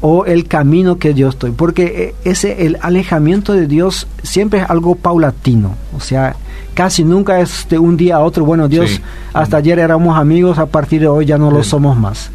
o 0.01 0.25
el 0.25 0.47
camino 0.47 0.99
que 0.99 1.15
yo 1.15 1.29
estoy, 1.29 1.51
porque 1.51 2.15
e, 2.25 2.31
ese 2.31 2.67
el 2.67 2.79
alejamiento 2.81 3.53
de 3.53 3.67
Dios 3.67 4.07
siempre 4.23 4.61
es 4.61 4.71
algo 4.71 4.95
paulatino, 4.95 5.75
o 5.97 6.01
sea, 6.01 6.37
casi 6.75 7.05
nunca 7.05 7.41
es 7.41 7.67
de 7.69 7.79
un 7.79 7.97
día 7.97 8.17
a 8.17 8.21
otro, 8.21 8.45
bueno, 8.45 8.69
Dios, 8.69 9.01
hasta 9.33 9.57
ayer 9.57 9.79
éramos 9.79 10.17
amigos, 10.17 10.59
a 10.59 10.67
partir 10.67 11.01
de 11.01 11.09
hoy 11.09 11.27
ya 11.27 11.39
no 11.39 11.51
lo 11.51 11.65
somos 11.65 11.97
más. 11.97 12.31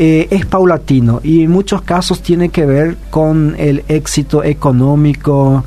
Eh, 0.00 0.28
es 0.30 0.46
paulatino 0.46 1.20
y 1.24 1.42
en 1.42 1.50
muchos 1.50 1.82
casos 1.82 2.22
tiene 2.22 2.50
que 2.50 2.64
ver 2.64 2.96
con 3.10 3.56
el 3.58 3.82
éxito 3.88 4.44
económico, 4.44 5.64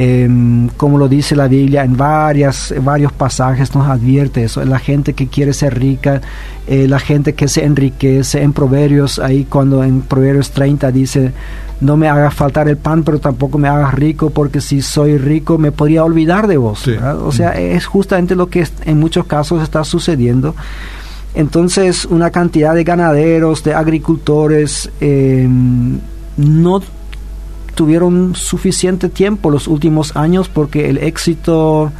Em, 0.00 0.68
como 0.76 0.96
lo 0.96 1.08
dice 1.08 1.34
la 1.34 1.48
Biblia 1.48 1.82
en 1.82 1.96
varias, 1.96 2.72
varios 2.82 3.10
pasajes, 3.10 3.74
nos 3.74 3.88
advierte 3.88 4.44
eso, 4.44 4.64
la 4.64 4.78
gente 4.78 5.12
que 5.12 5.26
quiere 5.26 5.52
ser 5.52 5.76
rica, 5.76 6.20
eh, 6.68 6.86
la 6.86 7.00
gente 7.00 7.34
que 7.34 7.48
se 7.48 7.64
enriquece, 7.64 8.42
en 8.42 8.52
Proverbios, 8.52 9.18
ahí 9.18 9.44
cuando 9.50 9.82
en 9.82 10.02
Proverbios 10.02 10.52
30 10.52 10.92
dice, 10.92 11.32
no 11.80 11.96
me 11.96 12.06
haga 12.06 12.30
faltar 12.30 12.68
el 12.68 12.76
pan, 12.76 13.02
pero 13.02 13.18
tampoco 13.18 13.58
me 13.58 13.66
hagas 13.66 13.92
rico, 13.92 14.30
porque 14.30 14.60
si 14.60 14.82
soy 14.82 15.18
rico 15.18 15.58
me 15.58 15.72
podría 15.72 16.04
olvidar 16.04 16.46
de 16.46 16.58
vos. 16.58 16.86
O 17.24 17.32
sea, 17.32 17.58
es 17.58 17.84
justamente 17.86 18.36
lo 18.36 18.48
que 18.48 18.68
en 18.84 19.00
muchos 19.00 19.26
casos 19.26 19.64
está 19.64 19.82
sucediendo. 19.82 20.54
Entonces, 21.34 22.04
una 22.04 22.30
cantidad 22.30 22.72
de 22.72 22.84
ganaderos, 22.84 23.64
de 23.64 23.74
agricultores, 23.74 24.90
em, 25.00 25.98
no 26.36 26.82
tuvieron 27.78 28.34
suficiente 28.34 29.08
tiempo 29.08 29.52
los 29.52 29.68
últimos 29.68 30.16
años 30.16 30.48
porque 30.48 30.88
el 30.90 30.98
éxito 30.98 31.92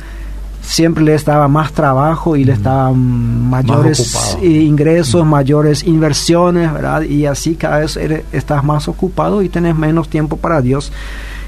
siempre 0.61 1.05
les 1.05 1.25
daba 1.25 1.47
más 1.47 1.71
trabajo 1.71 2.35
y 2.35 2.43
les 2.43 2.61
daba 2.61 2.91
mayores 2.91 4.37
ingresos, 4.43 5.25
mayores 5.25 5.85
inversiones, 5.85 6.73
¿verdad? 6.73 7.03
Y 7.03 7.27
así 7.27 7.55
cada 7.55 7.79
vez 7.79 7.97
estás 8.33 8.65
más 8.65 8.89
ocupado 8.89 9.41
y 9.41 9.49
tienes 9.49 9.77
menos 9.77 10.09
tiempo 10.09 10.37
para 10.37 10.61
Dios. 10.63 10.91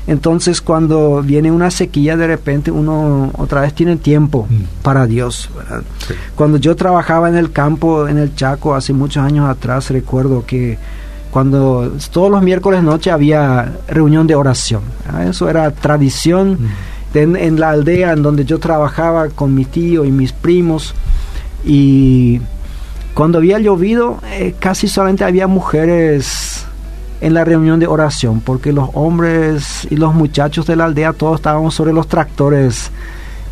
Entonces 0.06 0.60
cuando 0.60 1.22
viene 1.24 1.50
una 1.50 1.72
sequía 1.72 2.16
de 2.16 2.28
repente 2.28 2.70
uno 2.70 3.32
otra 3.36 3.62
vez 3.62 3.74
tiene 3.74 3.96
tiempo 3.96 4.46
para 4.84 5.08
Dios. 5.08 5.50
Cuando 6.36 6.56
yo 6.58 6.76
trabajaba 6.76 7.28
en 7.28 7.34
el 7.34 7.50
campo, 7.50 8.06
en 8.06 8.16
el 8.16 8.36
Chaco, 8.36 8.76
hace 8.76 8.92
muchos 8.92 9.24
años 9.24 9.50
atrás, 9.50 9.90
recuerdo 9.90 10.44
que 10.46 10.78
cuando 11.30 11.92
todos 12.12 12.30
los 12.30 12.42
miércoles 12.42 12.82
noche 12.82 13.10
había 13.10 13.72
reunión 13.88 14.26
de 14.26 14.34
oración. 14.34 14.82
Eso 15.28 15.48
era 15.48 15.70
tradición 15.70 16.58
mm. 17.14 17.36
en, 17.36 17.60
la 17.60 17.70
aldea 17.70 18.12
en 18.12 18.22
donde 18.22 18.44
yo 18.44 18.58
trabajaba 18.58 19.28
con 19.28 19.54
mi 19.54 19.64
tío 19.64 20.04
y 20.04 20.10
mis 20.10 20.32
primos. 20.32 20.94
Y 21.64 22.40
cuando 23.14 23.38
había 23.38 23.58
llovido, 23.58 24.18
eh, 24.32 24.54
casi 24.58 24.88
solamente 24.88 25.24
había 25.24 25.46
mujeres 25.46 26.66
en 27.20 27.34
la 27.34 27.44
reunión 27.44 27.78
de 27.78 27.86
oración, 27.86 28.40
porque 28.40 28.72
los 28.72 28.88
hombres 28.94 29.86
y 29.90 29.96
los 29.96 30.14
muchachos 30.14 30.66
de 30.66 30.76
la 30.76 30.86
aldea 30.86 31.12
todos 31.12 31.36
estábamos 31.36 31.74
sobre 31.74 31.92
los 31.92 32.08
tractores 32.08 32.90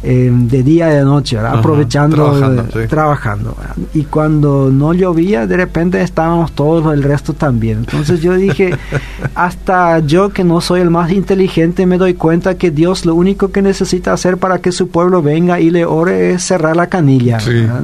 eh, 0.01 0.31
de 0.33 0.63
día 0.63 0.93
y 0.93 0.97
de 0.97 1.03
noche, 1.03 1.37
aprovechando, 1.39 2.65
trabajando. 2.89 3.57
Y 3.95 4.05
cuando 4.05 4.71
no 4.71 4.95
llovía, 4.95 5.45
de 5.49 5.57
repente 5.57 6.01
estábamos 6.01 6.53
todos 6.53 6.95
el 6.95 7.03
resto 7.03 7.33
también. 7.33 7.79
Entonces 7.79 8.23
yo 8.23 8.35
dije, 8.35 8.77
hasta 9.35 9.99
yo 9.99 10.29
que 10.29 10.45
no 10.45 10.61
soy 10.61 10.83
el 10.83 10.91
más 10.91 11.11
inteligente, 11.11 11.85
me 11.85 11.99
doy 11.99 12.15
cuenta 12.15 12.55
que 12.55 12.71
Dios 12.71 13.07
lo 13.07 13.17
único 13.17 13.51
que 13.51 13.61
necesita 13.61 14.13
hacer 14.13 14.37
para 14.37 14.61
que 14.61 14.71
su 14.71 14.87
pueblo 14.87 15.21
venga 15.21 15.59
y 15.59 15.71
le 15.71 15.85
ore 15.85 16.31
es 16.35 16.45
cerrar 16.45 16.77
la 16.77 16.87
canilla. 16.87 17.39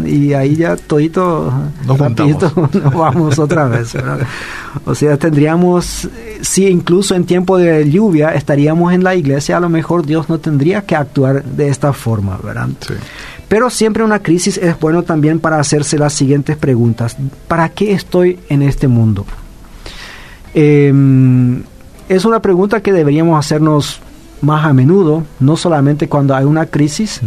Y 0.06 0.34
ahí 0.34 0.54
ya 0.54 0.76
todito, 0.76 1.52
nos, 1.84 1.98
nos 2.74 2.94
vamos 2.94 3.40
otra 3.40 3.66
vez. 3.66 3.96
O 4.84 4.94
sea, 4.94 5.16
tendríamos, 5.16 6.08
si 6.42 6.68
incluso 6.68 7.16
en 7.16 7.24
tiempo 7.24 7.58
de 7.58 7.90
lluvia 7.90 8.34
estaríamos 8.34 8.92
en 8.92 9.02
la 9.02 9.16
iglesia, 9.16 9.56
a 9.56 9.60
lo 9.60 9.68
mejor 9.68 10.06
Dios 10.06 10.28
no 10.28 10.38
tendría 10.38 10.82
que 10.82 10.94
actuar 10.94 11.42
de 11.42 11.68
esta 11.68 11.92
forma 11.92 12.03
forma, 12.04 12.38
¿verdad? 12.42 12.68
Pero 13.48 13.70
siempre 13.70 14.04
una 14.04 14.18
crisis 14.18 14.58
es 14.58 14.78
bueno 14.78 15.04
también 15.04 15.40
para 15.40 15.58
hacerse 15.58 15.98
las 15.98 16.12
siguientes 16.12 16.56
preguntas. 16.58 17.16
¿Para 17.48 17.70
qué 17.70 17.92
estoy 17.92 18.38
en 18.50 18.60
este 18.60 18.88
mundo? 18.88 19.24
Em, 20.52 21.62
es 22.08 22.26
una 22.26 22.40
pregunta 22.40 22.82
que 22.82 22.92
deberíamos 22.92 23.38
hacernos 23.38 24.00
más 24.42 24.66
a 24.66 24.74
menudo, 24.74 25.24
no 25.40 25.56
solamente 25.56 26.06
cuando 26.08 26.34
hay 26.34 26.44
una 26.44 26.66
crisis. 26.66 27.22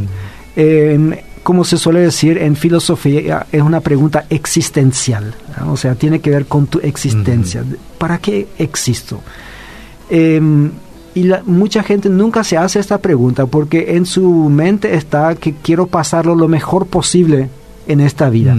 Em, 0.56 1.16
como 1.42 1.63
se 1.63 1.78
suele 1.78 2.02
decir 2.02 2.38
en 2.38 2.56
filosofía, 2.56 3.48
es 3.52 3.62
una 3.63 3.82
pregunta 3.82 4.26
existencial. 4.30 5.34
O 5.68 5.76
sea, 5.78 5.96
tiene 5.96 6.20
que 6.20 6.30
ver 6.30 6.46
con 6.46 6.68
tu 6.68 6.80
existencia. 6.80 7.63
¿Para 7.98 8.20
qué 8.20 8.48
existo? 8.60 9.22
Em, 10.10 10.72
y 11.17 11.32
mucha 11.47 11.82
gente 11.82 12.10
nunca 12.10 12.43
se 12.43 12.58
hace 12.58 12.80
esta 12.80 12.99
pregunta 12.99 13.47
porque 13.47 13.95
en 13.95 14.06
su 14.06 14.30
mente 14.49 14.93
está 14.93 15.34
que 15.34 15.56
quiero 15.63 15.88
pasarlo 15.88 16.36
lo 16.36 16.47
mejor 16.47 16.86
posible 16.86 17.49
en 17.88 18.01
esta 18.01 18.30
vida. 18.30 18.56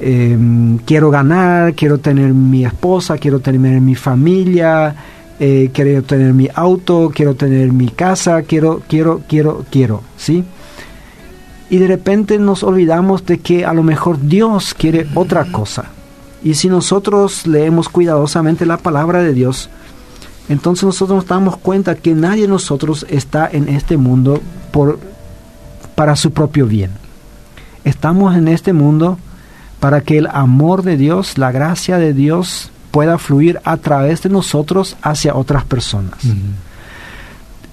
Em, 0.00 0.78
quiero 0.78 1.12
ganar, 1.12 1.74
quiero 1.74 1.98
tener 1.98 2.34
mi 2.34 2.64
esposa, 2.64 3.16
quiero 3.16 3.38
tener 3.38 3.80
mi 3.80 3.94
familia, 3.94 4.92
eh, 5.38 5.70
quiero 5.72 6.02
tener 6.02 6.34
mi 6.34 6.48
auto, 6.52 7.12
quiero 7.14 7.36
tener 7.36 7.72
mi 7.72 7.90
casa, 7.90 8.42
quiero, 8.42 8.82
quiero, 8.88 9.20
quiero, 9.28 9.64
quiero, 9.70 10.02
¿sí? 10.16 10.42
Y 11.70 11.76
de 11.76 11.86
repente 11.86 12.40
nos 12.40 12.64
olvidamos 12.64 13.24
de 13.24 13.38
que 13.38 13.64
a 13.64 13.72
lo 13.72 13.84
mejor 13.84 14.20
Dios 14.20 14.74
quiere 14.74 15.06
otra 15.14 15.44
cosa. 15.44 15.84
Y 16.42 16.54
si 16.54 16.68
nosotros 16.68 17.46
leemos 17.46 17.88
cuidadosamente 17.88 18.66
la 18.66 18.78
palabra 18.78 19.22
de 19.22 19.32
Dios, 19.32 19.70
Entonces 20.48 20.84
nosotros 20.84 21.16
nos 21.16 21.26
damos 21.26 21.56
cuenta 21.56 21.94
que 21.94 22.14
nadie 22.14 22.42
de 22.42 22.48
nosotros 22.48 23.06
está 23.08 23.48
en 23.50 23.68
este 23.68 23.96
mundo 23.96 24.40
por, 24.70 24.98
para 25.94 26.16
su 26.16 26.32
propio 26.32 26.66
bien. 26.66 26.90
Estamos 27.84 28.36
en 28.36 28.48
este 28.48 28.72
mundo 28.72 29.18
para 29.80 30.00
que 30.02 30.18
el 30.18 30.26
amor 30.26 30.82
de 30.82 30.96
Dios, 30.96 31.38
la 31.38 31.50
gracia 31.52 31.98
de 31.98 32.12
Dios 32.12 32.70
pueda 32.90 33.18
fluir 33.18 33.60
a 33.64 33.78
través 33.78 34.22
de 34.22 34.28
nosotros 34.28 34.96
hacia 35.02 35.34
otras 35.34 35.64
personas. 35.64 36.18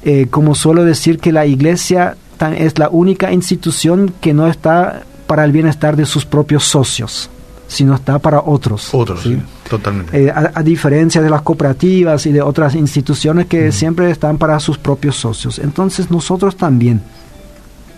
Eh, 0.03 0.27
como 0.29 0.55
suelo 0.55 0.85
decir 0.85 1.19
que 1.19 1.31
la 1.31 1.45
iglesia 1.45 2.15
es 2.57 2.79
la 2.79 2.89
única 2.89 3.31
institución 3.31 4.13
que 4.21 4.33
no 4.33 4.47
está 4.47 5.03
para 5.27 5.43
el 5.43 5.51
bienestar 5.51 5.95
de 5.95 6.05
sus 6.05 6.25
propios 6.25 6.63
socios, 6.63 7.29
sino 7.69 7.93
está 7.95 8.19
para 8.19 8.41
otros. 8.41 8.89
Otros, 8.93 9.21
sí, 9.21 9.39
totalmente. 9.69 10.25
Eh, 10.25 10.33
a, 10.33 10.61
diferencia 10.63 11.21
de 11.21 11.29
las 11.29 11.43
cooperativas 11.43 12.25
y 12.25 12.31
de 12.31 12.41
otras 12.41 12.75
instituciones 12.75 13.45
que 13.45 13.71
siempre 13.71 14.09
están 14.09 14.37
para 14.37 14.59
sus 14.59 14.77
propios 14.77 15.15
socios. 15.15 15.59
Entonces 15.59 16.09
nosotros 16.09 16.57
también, 16.57 17.01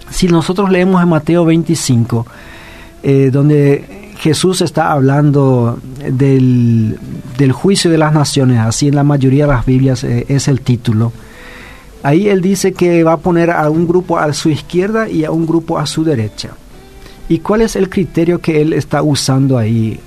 si 0.10 0.28
nosotros 0.28 0.70
leemos 0.70 1.02
en 1.02 1.10
Mateo 1.10 1.46
25, 1.46 2.28
eh, 3.02 3.30
donde 3.32 4.14
Jesús 4.18 4.62
está 4.62 4.92
hablando 4.92 5.80
del, 6.06 6.98
juicio 7.54 7.90
de 7.90 7.98
las 7.98 8.14
naciones, 8.14 8.60
así 8.60 8.90
en 8.90 8.96
la 8.96 9.04
mayoría 9.04 9.48
de 9.48 9.54
las 9.54 9.66
Biblias 9.66 10.04
eh, 10.04 10.26
es 10.28 10.50
el 10.50 10.62
título. 10.62 11.14
Ahí 12.04 12.28
él 12.28 12.42
dice 12.42 12.74
que 12.74 13.04
va 13.04 13.14
a 13.14 13.18
poner 13.18 13.52
a 13.52 13.70
un 13.70 13.88
grupo 13.88 14.20
a 14.20 14.34
su 14.34 14.50
izquierda 14.50 15.08
y 15.08 15.24
a 15.24 15.32
un 15.32 15.48
grupo 15.48 15.80
a 15.80 15.86
su 15.86 16.04
derecha. 16.04 16.50
¿Y 17.30 17.40
cuál 17.40 17.62
es 17.62 17.76
el 17.76 17.90
criterio 17.90 18.40
que 18.40 18.62
él 18.62 18.74
está 18.74 19.02
usando 19.02 19.58
ahí? 19.58 20.00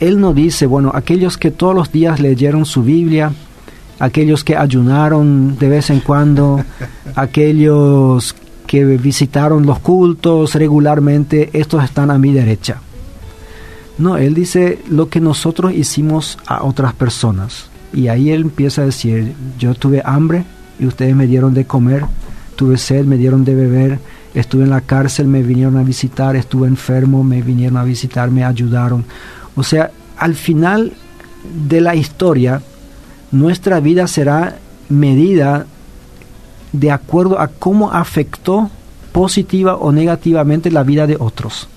Él 0.00 0.20
no 0.20 0.32
dice, 0.32 0.66
bueno, 0.66 0.90
aquellos 0.94 1.36
que 1.38 1.50
todos 1.50 1.74
los 1.74 1.92
días 1.92 2.18
leyeron 2.20 2.64
su 2.64 2.82
Biblia, 2.82 3.32
aquellos 3.98 4.42
que 4.42 4.56
ayunaron 4.56 5.56
de 5.58 5.68
vez 5.68 5.90
en 5.90 6.00
cuando, 6.00 6.64
aquellos 7.14 8.34
que 8.66 8.84
visitaron 8.84 9.66
los 9.66 9.78
cultos 9.80 10.54
regularmente, 10.54 11.50
estos 11.52 11.84
están 11.84 12.10
a 12.10 12.18
mi 12.18 12.32
derecha. 12.32 12.80
No, 13.98 14.16
él 14.16 14.34
dice 14.34 14.78
lo 14.88 15.08
que 15.08 15.20
nosotros 15.20 15.72
hicimos 15.74 16.38
a 16.46 16.64
otras 16.64 16.94
personas. 16.94 17.66
Y 17.92 18.08
ahí 18.08 18.30
él 18.30 18.42
empieza 18.42 18.82
a 18.82 18.86
decir, 18.86 19.34
yo 19.58 19.74
tuve 19.74 20.02
hambre 20.04 20.44
y 20.80 20.86
ustedes 20.86 21.14
me 21.14 21.26
dieron 21.26 21.52
de 21.54 21.66
comer, 21.66 22.04
tuve 22.56 22.78
sed, 22.78 23.04
me 23.04 23.18
dieron 23.18 23.44
de 23.44 23.54
beber, 23.54 23.98
estuve 24.34 24.64
en 24.64 24.70
la 24.70 24.80
cárcel, 24.80 25.26
me 25.26 25.42
vinieron 25.42 25.76
a 25.76 25.82
visitar, 25.82 26.36
estuve 26.36 26.66
enfermo, 26.68 27.22
me 27.22 27.42
vinieron 27.42 27.76
a 27.76 27.84
visitar, 27.84 28.30
me 28.30 28.44
ayudaron. 28.44 29.04
O 29.54 29.62
sea, 29.62 29.90
al 30.16 30.34
final 30.34 30.92
de 31.68 31.80
la 31.80 31.94
historia, 31.94 32.62
nuestra 33.30 33.80
vida 33.80 34.06
será 34.06 34.56
medida 34.88 35.66
de 36.72 36.90
acuerdo 36.90 37.38
a 37.38 37.48
cómo 37.48 37.92
afectó 37.92 38.70
positiva 39.12 39.76
o 39.76 39.92
negativamente 39.92 40.70
la 40.70 40.82
vida 40.82 41.06
de 41.06 41.16
otros. 41.18 41.68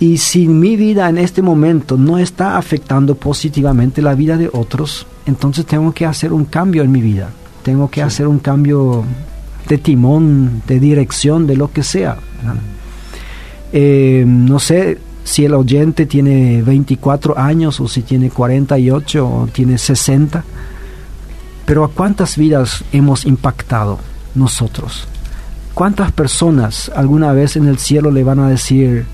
Y 0.00 0.18
si 0.18 0.46
mi 0.46 0.76
vida 0.76 1.08
en 1.08 1.18
este 1.18 1.42
momento 1.42 1.96
no 1.96 2.18
está 2.18 2.56
afectando 2.56 3.16
positivamente 3.16 4.00
la 4.00 4.14
vida 4.14 4.36
de 4.36 4.48
otros, 4.52 5.06
entonces 5.26 5.66
tengo 5.66 5.92
que 5.92 6.06
hacer 6.06 6.32
un 6.32 6.44
cambio 6.44 6.82
en 6.82 6.92
mi 6.92 7.00
vida. 7.00 7.30
Tengo 7.64 7.90
que 7.90 8.02
hacer 8.02 8.28
un 8.28 8.38
cambio 8.38 9.04
de 9.68 9.78
timón, 9.78 10.62
de 10.66 10.80
dirección, 10.80 11.46
de 11.46 11.56
lo 11.56 11.70
que 11.70 11.82
sea. 11.82 12.16
Eh, 13.72 14.24
no 14.26 14.58
sé 14.58 14.98
si 15.24 15.44
el 15.44 15.54
oyente 15.54 16.06
tiene 16.06 16.62
24 16.62 17.38
años 17.38 17.80
o 17.80 17.88
si 17.88 18.02
tiene 18.02 18.30
48 18.30 19.28
o 19.28 19.46
tiene 19.48 19.76
60 19.76 20.42
pero 21.68 21.84
¿a 21.84 21.88
cuántas 21.88 22.38
vidas 22.38 22.82
hemos 22.92 23.26
impactado 23.26 23.98
nosotros? 24.34 25.06
¿Cuántas 25.74 26.12
personas 26.12 26.90
alguna 26.96 27.34
vez 27.34 27.56
en 27.56 27.68
el 27.68 27.76
cielo 27.76 28.10
le 28.10 28.24
van 28.24 28.38
a 28.38 28.48
decir 28.48 29.04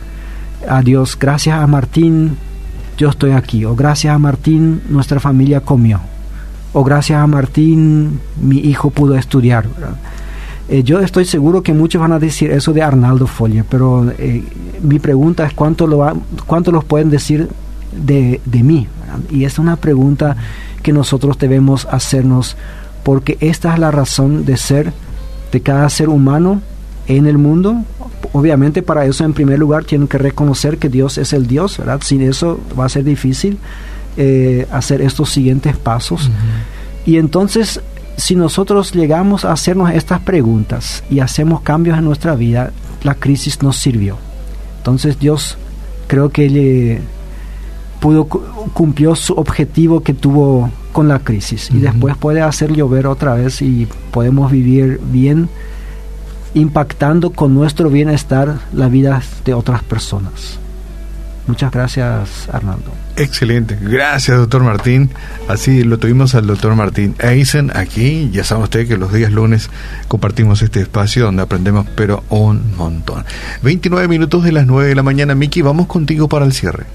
a 0.69 0.81
Dios, 0.81 1.19
gracias 1.19 1.59
a 1.59 1.67
Martín, 1.67 2.37
yo 2.97 3.09
estoy 3.09 3.33
aquí, 3.33 3.65
o 3.65 3.75
gracias 3.75 4.15
a 4.15 4.21
Martín, 4.21 4.83
nuestra 4.89 5.19
familia 5.19 5.63
comió, 5.63 5.99
o 6.73 6.85
gracias 6.85 7.19
a 7.19 7.27
Martín, 7.27 8.21
mi 8.41 8.59
hijo 8.59 8.91
pudo 8.91 9.17
estudiar? 9.17 9.67
Eh, 10.69 10.83
yo 10.83 11.01
estoy 11.01 11.25
seguro 11.25 11.63
que 11.63 11.75
muchos 11.75 12.01
van 12.01 12.13
a 12.13 12.19
decir 12.19 12.51
eso 12.51 12.73
de 12.73 12.83
Arnaldo 12.83 13.27
Folia, 13.27 13.65
pero 13.69 14.11
eh, 14.19 14.43
mi 14.83 14.99
pregunta 14.99 15.45
es 15.45 15.53
cuánto 15.53 15.87
lo, 15.87 16.07
cuánto 16.47 16.73
los 16.73 16.85
pueden 16.85 17.11
decir 17.11 17.49
de, 17.93 18.41
de 18.45 18.63
mí. 18.63 18.87
Y 19.31 19.45
es 19.45 19.59
una 19.59 19.77
pregunta 19.77 20.37
que 20.83 20.93
nosotros 20.93 21.39
debemos 21.39 21.87
hacernos, 21.91 22.57
porque 23.03 23.37
esta 23.41 23.75
es 23.75 23.79
la 23.79 23.91
razón 23.91 24.45
de 24.45 24.57
ser 24.57 24.93
de 25.53 25.61
cada 25.61 25.89
ser 25.89 26.09
humano 26.09 26.61
en 27.07 27.27
el 27.27 27.39
mundo. 27.39 27.85
Obviamente 28.33 28.83
para 28.83 29.05
eso 29.05 29.25
en 29.25 29.35
primer 29.35 29.59
lugar 29.59 29.85
tienen 29.85 30.09
que 30.09 30.19
reconocer 30.19 30.79
que 30.79 30.89
Dios 30.89 31.19
es 31.19 31.33
el 31.33 31.47
Dios, 31.47 31.79
¿verdad? 31.79 32.01
Sin 32.03 32.23
eso 32.23 32.59
va 32.79 32.87
a 32.87 32.89
ser 32.89 33.05
difícil 33.05 33.59
eh, 34.17 34.67
hacer 34.73 35.03
estos 35.03 35.31
siguientes 35.31 35.77
pasos. 35.77 36.31
Y 37.07 37.19
entonces, 37.19 37.81
si 38.17 38.37
nosotros 38.37 38.93
llegamos 38.95 39.45
a 39.45 39.53
hacernos 39.53 39.91
estas 39.91 40.21
preguntas 40.21 41.03
y 41.11 41.21
hacemos 41.21 41.61
cambios 41.63 41.99
en 41.99 42.05
nuestra 42.05 42.35
vida, 42.35 42.71
la 43.03 43.15
crisis 43.15 43.63
nos 43.63 43.77
sirvió. 43.77 44.17
Entonces 44.79 45.19
Dios 45.19 45.57
creo 46.07 46.31
que 46.31 46.49
le 46.49 47.01
pudo 48.01 48.27
cumplió 48.27 49.15
su 49.15 49.33
objetivo 49.35 50.03
que 50.03 50.15
tuvo 50.15 50.71
con 50.93 51.09
la 51.09 51.19
crisis 51.19 51.71
y 51.71 51.79
después 51.79 52.17
puede 52.17 52.43
hacer 52.43 52.73
llover 52.73 53.07
otra 53.07 53.35
vez 53.35 53.63
y 53.63 53.89
podemos 54.13 54.53
vivir 54.53 55.01
bien 55.11 55.49
impactando 56.55 57.31
con 57.31 57.55
nuestro 57.55 57.91
bienestar 57.91 58.61
la 58.73 58.89
vida 58.89 59.23
de 59.45 59.55
otras 59.55 59.83
personas. 59.83 60.59
Muchas 61.47 61.73
gracias, 61.73 62.49
Arnaldo. 62.53 63.04
Excelente, 63.17 63.79
gracias, 63.81 64.37
doctor 64.37 64.65
Martín. 64.65 65.11
Así 65.47 65.85
lo 65.85 65.99
tuvimos 65.99 66.35
al 66.35 66.49
doctor 66.49 66.75
Martín 66.75 67.15
Eisen 67.21 67.71
aquí. 67.77 68.29
Ya 68.33 68.43
sabe 68.43 68.65
usted 68.65 68.89
que 68.89 68.97
los 68.97 69.13
días 69.13 69.31
lunes 69.31 69.71
compartimos 70.09 70.63
este 70.63 70.81
espacio 70.81 71.25
donde 71.25 71.43
aprendemos, 71.43 71.87
pero 71.95 72.25
un 72.29 72.77
montón. 72.77 73.25
29 73.63 74.09
minutos 74.09 74.43
de 74.43 74.51
las 74.51 74.67
9 74.67 74.89
de 74.89 74.95
la 74.97 75.05
mañana, 75.05 75.37
Miki, 75.37 75.63
vamos 75.63 75.87
contigo 75.87 76.29
para 76.29 76.45
el 76.45 76.53
cierre. 76.53 76.87